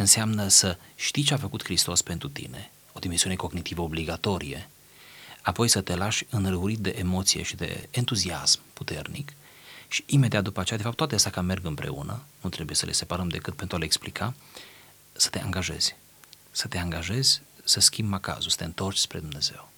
înseamnă 0.00 0.48
să 0.48 0.78
știi 0.94 1.22
ce 1.22 1.34
a 1.34 1.36
făcut 1.36 1.64
Hristos 1.64 2.02
pentru 2.02 2.28
tine, 2.28 2.70
o 2.92 2.98
dimensiune 2.98 3.36
cognitivă 3.36 3.82
obligatorie, 3.82 4.68
apoi 5.42 5.68
să 5.68 5.80
te 5.80 5.94
lași 5.94 6.26
înrăurit 6.30 6.78
de 6.78 6.90
emoție 6.90 7.42
și 7.42 7.56
de 7.56 7.88
entuziasm 7.90 8.60
puternic 8.72 9.32
și 9.88 10.04
imediat 10.06 10.42
după 10.42 10.60
aceea, 10.60 10.78
de 10.78 10.84
fapt 10.84 10.96
toate 10.96 11.14
astea 11.14 11.30
ca 11.30 11.40
merg 11.40 11.64
împreună, 11.64 12.22
nu 12.40 12.48
trebuie 12.48 12.76
să 12.76 12.86
le 12.86 12.92
separăm 12.92 13.28
decât 13.28 13.54
pentru 13.54 13.76
a 13.76 13.78
le 13.78 13.84
explica, 13.84 14.34
să 15.12 15.28
te 15.28 15.38
angajezi. 15.40 15.96
Să 16.50 16.68
te 16.68 16.78
angajezi 16.78 17.42
să 17.64 17.80
schimbi 17.80 18.10
macazul, 18.10 18.50
să 18.50 18.56
te 18.56 18.64
întorci 18.64 18.98
spre 18.98 19.18
Dumnezeu. 19.18 19.70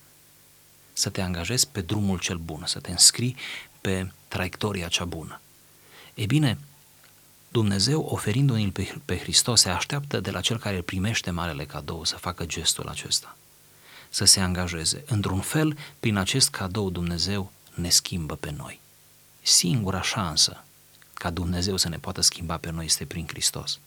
Să 0.92 1.10
te 1.10 1.20
angajezi 1.20 1.68
pe 1.68 1.80
drumul 1.80 2.18
cel 2.18 2.36
bun, 2.36 2.62
să 2.66 2.78
te 2.78 2.90
înscrii 2.90 3.36
pe 3.80 4.12
traiectoria 4.28 4.88
cea 4.88 5.04
bună. 5.04 5.40
E 6.14 6.26
bine, 6.26 6.58
Dumnezeu, 7.52 8.02
oferindu-ne 8.02 8.68
pe, 8.68 8.94
pe 9.04 9.18
Hristos, 9.18 9.60
se 9.60 9.68
așteaptă 9.68 10.20
de 10.20 10.30
la 10.30 10.40
cel 10.40 10.58
care 10.58 10.80
primește 10.80 11.30
marele 11.30 11.64
cadou 11.64 12.04
să 12.04 12.16
facă 12.16 12.46
gestul 12.46 12.88
acesta, 12.88 13.36
să 14.08 14.24
se 14.24 14.40
angajeze. 14.40 15.04
Într-un 15.06 15.40
fel, 15.40 15.76
prin 16.00 16.16
acest 16.16 16.50
cadou 16.50 16.90
Dumnezeu 16.90 17.52
ne 17.74 17.88
schimbă 17.88 18.34
pe 18.34 18.50
noi. 18.56 18.80
Singura 19.42 20.02
șansă 20.02 20.64
ca 21.14 21.30
Dumnezeu 21.30 21.76
să 21.76 21.88
ne 21.88 21.98
poată 21.98 22.20
schimba 22.20 22.56
pe 22.56 22.70
noi 22.70 22.84
este 22.84 23.04
prin 23.04 23.26
Hristos. 23.26 23.78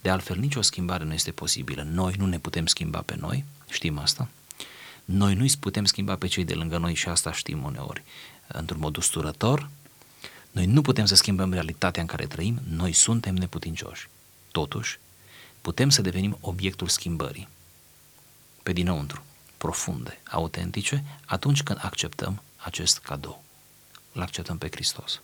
De 0.00 0.10
altfel, 0.10 0.36
nicio 0.36 0.62
schimbare 0.62 1.04
nu 1.04 1.12
este 1.12 1.30
posibilă. 1.30 1.82
Noi 1.82 2.14
nu 2.18 2.26
ne 2.26 2.38
putem 2.38 2.66
schimba 2.66 2.98
pe 3.00 3.16
noi, 3.20 3.44
știm 3.70 3.98
asta. 3.98 4.28
Noi 5.04 5.34
nu-i 5.34 5.52
putem 5.60 5.84
schimba 5.84 6.16
pe 6.16 6.26
cei 6.26 6.44
de 6.44 6.54
lângă 6.54 6.78
noi 6.78 6.94
și 6.94 7.08
asta 7.08 7.32
știm 7.32 7.64
uneori. 7.64 8.02
Într-un 8.46 8.80
mod 8.80 8.96
usturător, 8.96 9.68
noi 10.58 10.66
nu 10.66 10.82
putem 10.82 11.04
să 11.04 11.14
schimbăm 11.14 11.52
realitatea 11.52 12.02
în 12.02 12.08
care 12.08 12.26
trăim, 12.26 12.60
noi 12.68 12.92
suntem 12.92 13.34
neputincioși. 13.34 14.08
Totuși, 14.52 14.98
putem 15.60 15.88
să 15.88 16.02
devenim 16.02 16.38
obiectul 16.40 16.88
schimbării. 16.88 17.48
Pe 18.62 18.72
dinăuntru, 18.72 19.22
profunde, 19.56 20.20
autentice, 20.30 21.04
atunci 21.26 21.62
când 21.62 21.78
acceptăm 21.82 22.42
acest 22.56 22.98
cadou. 22.98 23.42
Îl 24.12 24.22
acceptăm 24.22 24.58
pe 24.58 24.68
Hristos. 24.70 25.20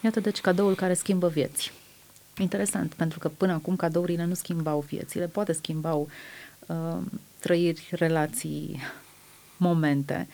Iată 0.00 0.20
deci 0.20 0.40
cadoul 0.40 0.74
care 0.74 0.94
schimbă 0.94 1.28
vieți. 1.28 1.72
Interesant, 2.38 2.94
pentru 2.94 3.18
că 3.18 3.28
până 3.28 3.52
acum 3.52 3.76
cadourile 3.76 4.24
nu 4.24 4.34
schimbau 4.34 4.80
viețile, 4.80 5.26
poate 5.26 5.52
schimbau 5.52 6.08
uh, 6.66 6.98
trăiri, 7.38 7.88
relații, 7.90 8.80
momente, 9.56 10.28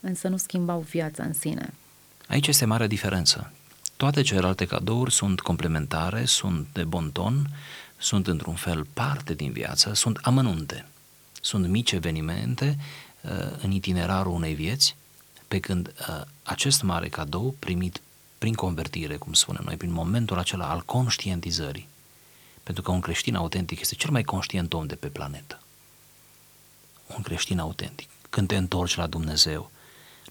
însă 0.00 0.28
nu 0.28 0.36
schimbau 0.36 0.80
viața 0.80 1.22
în 1.22 1.32
sine. 1.32 1.72
Aici 2.30 2.46
este 2.46 2.64
mare 2.64 2.86
diferență. 2.86 3.52
Toate 3.96 4.22
celelalte 4.22 4.64
cadouri 4.64 5.12
sunt 5.12 5.40
complementare, 5.40 6.24
sunt 6.24 6.66
de 6.72 6.84
bon 6.84 7.10
ton, 7.10 7.50
sunt 7.98 8.26
într-un 8.26 8.54
fel 8.54 8.84
parte 8.84 9.34
din 9.34 9.52
viață, 9.52 9.94
sunt 9.94 10.18
amănunte, 10.22 10.86
sunt 11.40 11.66
mici 11.66 11.92
evenimente 11.92 12.78
uh, 13.20 13.30
în 13.62 13.70
itinerarul 13.70 14.32
unei 14.32 14.54
vieți, 14.54 14.96
pe 15.48 15.60
când 15.60 15.92
uh, 16.08 16.20
acest 16.42 16.82
mare 16.82 17.08
cadou 17.08 17.54
primit 17.58 18.00
prin 18.38 18.54
convertire, 18.54 19.16
cum 19.16 19.32
spunem 19.32 19.62
noi, 19.64 19.76
prin 19.76 19.92
momentul 19.92 20.38
acela 20.38 20.70
al 20.70 20.82
conștientizării, 20.84 21.88
pentru 22.62 22.82
că 22.82 22.90
un 22.90 23.00
creștin 23.00 23.34
autentic 23.34 23.80
este 23.80 23.94
cel 23.94 24.10
mai 24.10 24.22
conștient 24.22 24.72
om 24.72 24.86
de 24.86 24.94
pe 24.94 25.06
planetă. 25.06 25.62
Un 27.16 27.22
creștin 27.22 27.58
autentic. 27.58 28.08
Când 28.28 28.48
te 28.48 28.56
întorci 28.56 28.96
la 28.96 29.06
Dumnezeu, 29.06 29.70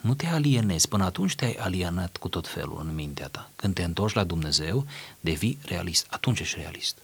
nu 0.02 0.14
te 0.14 0.26
alienezi, 0.26 0.88
până 0.88 1.04
atunci 1.04 1.36
te-ai 1.36 1.54
alienat 1.54 2.18
cu 2.18 2.28
tot 2.28 2.48
felul 2.48 2.80
în 2.84 2.96
mintea 2.96 3.28
ta. 3.28 3.50
Când 3.56 3.74
te 3.74 3.84
întorci 3.84 4.14
la 4.14 4.24
Dumnezeu, 4.24 4.88
devii 5.20 5.58
realist, 5.66 6.08
atunci 6.10 6.40
ești 6.40 6.60
realist. 6.60 6.98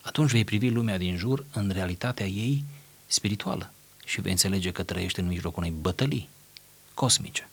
Atunci 0.00 0.30
vei 0.30 0.44
privi 0.44 0.68
lumea 0.68 0.98
din 0.98 1.16
jur 1.16 1.44
în 1.52 1.70
realitatea 1.70 2.26
ei 2.26 2.64
spirituală 3.06 3.70
și 4.04 4.20
vei 4.20 4.30
înțelege 4.30 4.72
că 4.72 4.82
trăiești 4.82 5.20
în 5.20 5.26
mijlocul 5.26 5.62
unei 5.62 5.76
bătălii 5.80 6.28
cosmice. 6.94 7.48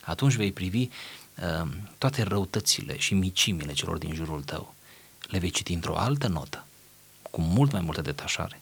Atunci 0.00 0.34
vei 0.34 0.52
privi 0.52 0.82
uh, 0.82 1.68
toate 1.98 2.22
răutățile 2.22 2.98
și 2.98 3.14
micimile 3.14 3.72
celor 3.72 3.98
din 3.98 4.14
jurul 4.14 4.42
tău. 4.42 4.74
Le 5.26 5.38
vei 5.38 5.50
citi 5.50 5.72
într-o 5.72 5.96
altă 5.96 6.26
notă, 6.26 6.66
cu 7.30 7.40
mult 7.40 7.72
mai 7.72 7.80
multă 7.80 8.00
detașare. 8.00 8.60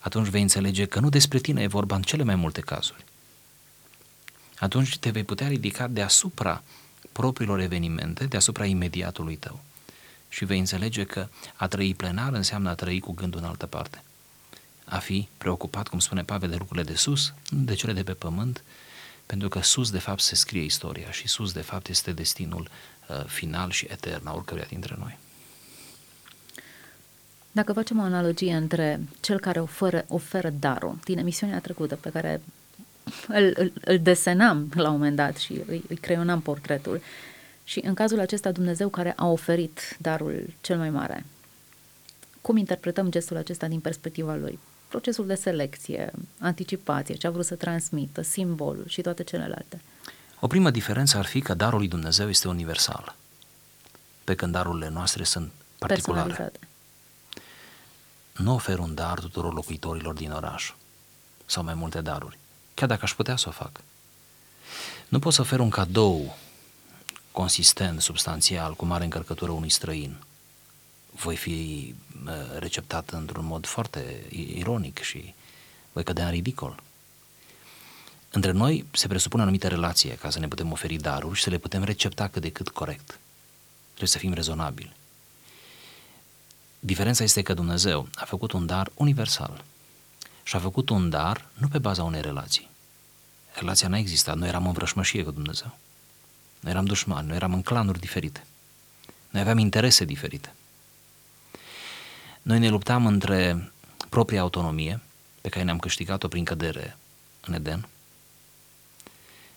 Atunci 0.00 0.28
vei 0.28 0.42
înțelege 0.42 0.84
că 0.84 1.00
nu 1.00 1.08
despre 1.08 1.38
tine 1.38 1.62
e 1.62 1.66
vorba 1.66 1.96
în 1.96 2.02
cele 2.02 2.22
mai 2.22 2.34
multe 2.34 2.60
cazuri, 2.60 3.04
atunci 4.58 4.98
te 4.98 5.10
vei 5.10 5.24
putea 5.24 5.48
ridica 5.48 5.86
deasupra 5.86 6.62
propriilor 7.12 7.60
evenimente, 7.60 8.24
deasupra 8.24 8.64
imediatului 8.64 9.36
tău. 9.36 9.60
Și 10.28 10.44
vei 10.44 10.58
înțelege 10.58 11.04
că 11.04 11.28
a 11.54 11.66
trăi 11.66 11.94
plenar 11.94 12.32
înseamnă 12.32 12.68
a 12.70 12.74
trăi 12.74 13.00
cu 13.00 13.12
gândul 13.12 13.40
în 13.40 13.46
altă 13.46 13.66
parte. 13.66 14.02
A 14.84 14.98
fi 14.98 15.28
preocupat, 15.38 15.88
cum 15.88 15.98
spune 15.98 16.22
Pavel, 16.22 16.50
de 16.50 16.56
lucrurile 16.56 16.86
de 16.86 16.94
sus, 16.94 17.34
de 17.50 17.74
cele 17.74 17.92
de 17.92 18.02
pe 18.02 18.12
pământ, 18.12 18.62
pentru 19.26 19.48
că 19.48 19.60
sus 19.62 19.90
de 19.90 19.98
fapt 19.98 20.20
se 20.20 20.34
scrie 20.34 20.62
istoria 20.62 21.10
și 21.10 21.28
sus 21.28 21.52
de 21.52 21.60
fapt 21.60 21.88
este 21.88 22.12
destinul 22.12 22.68
uh, 23.08 23.24
final 23.26 23.70
și 23.70 23.86
etern 23.90 24.26
a 24.26 24.34
oricăruia 24.34 24.66
dintre 24.68 24.96
noi. 24.98 25.18
Dacă 27.52 27.72
facem 27.72 27.98
o 27.98 28.02
analogie 28.02 28.54
între 28.54 29.00
cel 29.20 29.40
care 29.40 29.60
oferă, 29.60 30.04
oferă 30.08 30.50
darul 30.50 30.98
din 31.04 31.18
emisiunea 31.18 31.60
trecută 31.60 31.94
pe 31.96 32.10
care 32.10 32.40
îl, 33.28 33.52
îl, 33.56 33.72
îl 33.84 33.98
desenam 33.98 34.70
la 34.74 34.88
un 34.88 34.94
moment 34.94 35.16
dat 35.16 35.36
și 35.36 35.52
îi, 35.66 35.84
îi 35.88 35.96
creionam 35.96 36.40
portretul. 36.40 37.00
Și 37.64 37.80
în 37.84 37.94
cazul 37.94 38.20
acesta 38.20 38.52
Dumnezeu 38.52 38.88
care 38.88 39.12
a 39.16 39.26
oferit 39.26 39.96
darul 39.98 40.54
cel 40.60 40.76
mai 40.76 40.90
mare. 40.90 41.24
Cum 42.40 42.56
interpretăm 42.56 43.10
gestul 43.10 43.36
acesta 43.36 43.66
din 43.66 43.80
perspectiva 43.80 44.34
lui? 44.34 44.58
Procesul 44.88 45.26
de 45.26 45.34
selecție, 45.34 46.10
anticipație, 46.38 47.14
ce 47.14 47.26
a 47.26 47.30
vrut 47.30 47.44
să 47.44 47.54
transmită, 47.54 48.22
simbolul 48.22 48.84
și 48.88 49.00
toate 49.00 49.22
celelalte. 49.22 49.80
O 50.40 50.46
primă 50.46 50.70
diferență 50.70 51.18
ar 51.18 51.24
fi 51.24 51.40
că 51.40 51.54
darul 51.54 51.78
lui 51.78 51.88
Dumnezeu 51.88 52.28
este 52.28 52.48
universal, 52.48 53.16
pe 54.24 54.34
când 54.34 54.52
darurile 54.52 54.88
noastre 54.88 55.24
sunt 55.24 55.50
particulare. 55.78 56.52
Nu 58.36 58.54
ofer 58.54 58.78
un 58.78 58.94
dar 58.94 59.18
tuturor 59.18 59.54
locuitorilor 59.54 60.14
din 60.14 60.30
oraș 60.30 60.74
sau 61.46 61.64
mai 61.64 61.74
multe 61.74 62.00
daruri 62.00 62.38
chiar 62.76 62.88
dacă 62.88 63.00
aș 63.04 63.14
putea 63.14 63.36
să 63.36 63.48
o 63.48 63.52
fac. 63.52 63.80
Nu 65.08 65.18
pot 65.18 65.32
să 65.32 65.40
ofer 65.40 65.60
un 65.60 65.70
cadou 65.70 66.36
consistent, 67.30 68.00
substanțial, 68.00 68.74
cu 68.74 68.84
mare 68.84 69.04
încărcătură 69.04 69.50
unui 69.50 69.70
străin. 69.70 70.16
Voi 71.10 71.36
fi 71.36 71.94
receptat 72.58 73.10
într-un 73.10 73.44
mod 73.44 73.66
foarte 73.66 74.26
ironic 74.30 74.98
și 74.98 75.34
voi 75.92 76.04
cădea 76.04 76.24
în 76.24 76.30
ridicol. 76.30 76.82
Între 78.30 78.50
noi 78.50 78.86
se 78.92 79.06
presupune 79.06 79.42
anumite 79.42 79.68
relație 79.68 80.14
ca 80.14 80.30
să 80.30 80.38
ne 80.38 80.48
putem 80.48 80.72
oferi 80.72 80.96
daruri 80.96 81.36
și 81.36 81.42
să 81.42 81.50
le 81.50 81.58
putem 81.58 81.84
recepta 81.84 82.28
cât 82.28 82.42
de 82.42 82.50
cât 82.50 82.68
corect. 82.68 83.18
Trebuie 83.86 84.08
să 84.08 84.18
fim 84.18 84.32
rezonabili. 84.32 84.92
Diferența 86.78 87.24
este 87.24 87.42
că 87.42 87.54
Dumnezeu 87.54 88.08
a 88.14 88.24
făcut 88.24 88.52
un 88.52 88.66
dar 88.66 88.90
universal, 88.94 89.64
și 90.46 90.56
a 90.56 90.58
făcut 90.58 90.88
un 90.88 91.10
dar 91.10 91.48
nu 91.54 91.68
pe 91.68 91.78
baza 91.78 92.02
unei 92.02 92.20
relații. 92.20 92.68
Relația 93.54 93.88
n-a 93.88 93.98
existat, 93.98 94.36
noi 94.36 94.48
eram 94.48 94.66
în 94.66 94.72
vrășmășie 94.72 95.24
cu 95.24 95.30
Dumnezeu. 95.30 95.78
Noi 96.60 96.72
eram 96.72 96.84
dușmani, 96.84 97.26
noi 97.26 97.36
eram 97.36 97.52
în 97.52 97.62
clanuri 97.62 98.00
diferite. 98.00 98.46
Noi 99.30 99.40
aveam 99.40 99.58
interese 99.58 100.04
diferite. 100.04 100.54
Noi 102.42 102.58
ne 102.58 102.68
luptam 102.68 103.06
între 103.06 103.72
propria 104.08 104.40
autonomie, 104.40 105.00
pe 105.40 105.48
care 105.48 105.64
ne-am 105.64 105.78
câștigat-o 105.78 106.28
prin 106.28 106.44
cădere 106.44 106.96
în 107.40 107.54
Eden 107.54 107.88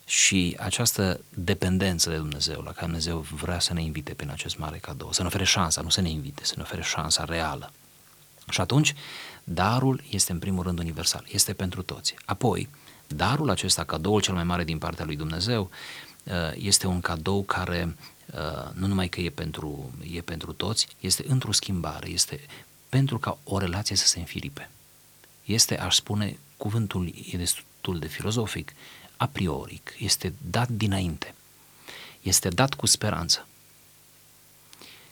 și 0.06 0.58
această 0.60 1.19
dependență 1.30 2.10
de 2.10 2.15
Dumnezeu, 2.15 2.62
la 2.62 2.71
care 2.71 2.86
Dumnezeu 2.86 3.19
vrea 3.19 3.60
să 3.60 3.73
ne 3.73 3.82
invite 3.82 4.13
prin 4.13 4.30
acest 4.30 4.58
mare 4.58 4.78
cadou, 4.78 5.12
să 5.12 5.21
ne 5.21 5.28
ofere 5.28 5.43
șansa, 5.43 5.82
nu 5.82 5.89
să 5.89 6.02
ne 6.02 6.10
invite, 6.10 6.45
să 6.45 6.54
ne 6.56 6.62
ofere 6.62 6.82
șansa 6.82 7.23
reală. 7.23 7.71
Și 8.50 8.62
atunci, 8.62 8.96
darul 9.44 10.04
este 10.10 10.32
în 10.32 10.40
primul 10.40 10.64
rând 10.64 10.80
universal, 10.80 11.26
este 11.32 11.54
pentru 11.54 11.82
toți. 11.82 12.16
Apoi, 12.26 12.70
darul 13.08 13.50
acesta, 13.50 13.84
cadoul 13.84 14.22
cel 14.22 14.34
mai 14.34 14.44
mare 14.44 14.64
din 14.64 14.78
partea 14.78 15.06
lui 15.06 15.16
Dumnezeu, 15.16 15.70
uh, 16.24 16.34
este 16.56 16.88
un 16.88 17.02
cadou 17.02 17.44
care 17.44 17.96
uh, 18.34 18.72
nu 18.74 18.88
numai 18.88 19.08
că 19.08 19.22
e 19.22 19.30
pentru, 19.30 19.92
e 20.14 20.22
pentru 20.22 20.54
toți, 20.54 20.88
este 21.00 21.26
într-o 21.28 21.52
schimbare, 21.52 22.10
este 22.10 22.40
pentru 22.90 23.18
ca 23.18 23.38
o 23.44 23.58
relație 23.58 23.96
să 23.96 24.08
se 24.08 24.20
înfiripe. 24.20 24.70
Este, 25.44 25.80
aș 25.80 25.96
spune, 25.96 26.38
cuvântul 26.58 27.14
e 27.32 27.38
destul 27.38 28.00
de 28.00 28.08
filozofic, 28.08 28.74
a 29.18 29.26
prioric, 29.26 29.96
este 29.98 30.34
dat 30.50 30.70
dinainte, 30.70 31.36
este 32.22 32.50
dat 32.50 32.74
cu 32.74 32.86
speranță. 32.86 33.48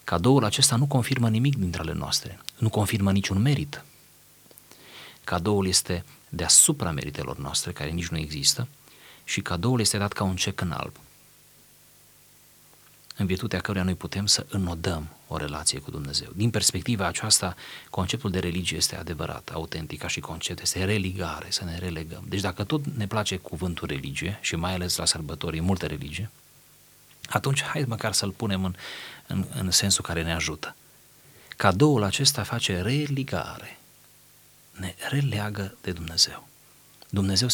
Cadoul 0.08 0.44
acesta 0.44 0.76
nu 0.76 0.86
confirmă 0.86 1.28
nimic 1.28 1.56
dintre 1.56 1.80
ale 1.80 1.92
noastre, 1.92 2.38
nu 2.58 2.68
confirmă 2.68 3.12
niciun 3.12 3.42
merit. 3.42 3.84
Cadoul 5.24 5.66
este 5.66 6.04
deasupra 6.28 6.90
meritelor 6.90 7.38
noastre, 7.38 7.72
care 7.72 7.90
nici 7.90 8.08
nu 8.08 8.18
există, 8.18 8.68
și 9.24 9.40
cadoul 9.40 9.80
este 9.80 9.98
dat 9.98 10.12
ca 10.12 10.24
un 10.24 10.36
cec 10.36 10.60
în 10.60 10.70
alb, 10.70 10.92
în 13.16 13.26
virtutea 13.26 13.60
căruia 13.60 13.82
noi 13.82 13.94
putem 13.94 14.26
să 14.26 14.46
înodăm 14.48 15.08
o 15.26 15.36
relație 15.36 15.78
cu 15.78 15.90
Dumnezeu. 15.90 16.28
Din 16.34 16.50
perspectiva 16.50 17.06
aceasta, 17.06 17.54
conceptul 17.90 18.30
de 18.30 18.38
religie 18.38 18.76
este 18.76 18.96
adevărat, 18.96 19.50
autentic, 19.52 19.98
ca 19.98 20.08
și 20.08 20.20
concept, 20.20 20.60
este 20.60 20.84
religare, 20.84 21.46
să 21.50 21.64
ne 21.64 21.78
relegăm. 21.78 22.24
Deci 22.28 22.40
dacă 22.40 22.64
tot 22.64 22.86
ne 22.96 23.06
place 23.06 23.36
cuvântul 23.36 23.88
religie, 23.88 24.38
și 24.40 24.56
mai 24.56 24.74
ales 24.74 24.96
la 24.96 25.04
sărbători, 25.04 25.60
multe 25.60 25.86
religie, 25.86 26.30
atunci 27.28 27.62
hai 27.62 27.84
măcar 27.86 28.12
să-l 28.12 28.30
punem 28.30 28.64
în, 28.64 28.74
în, 29.26 29.44
în 29.54 29.70
sensul 29.70 30.04
care 30.04 30.22
ne 30.22 30.32
ajută. 30.32 30.74
Cadoul 31.56 32.02
acesta 32.02 32.42
face 32.42 32.80
religare, 32.80 33.78
ne 34.72 34.94
releagă 35.08 35.76
de 35.80 35.92
Dumnezeu. 35.92 36.48
Dumnezeu 37.08 37.46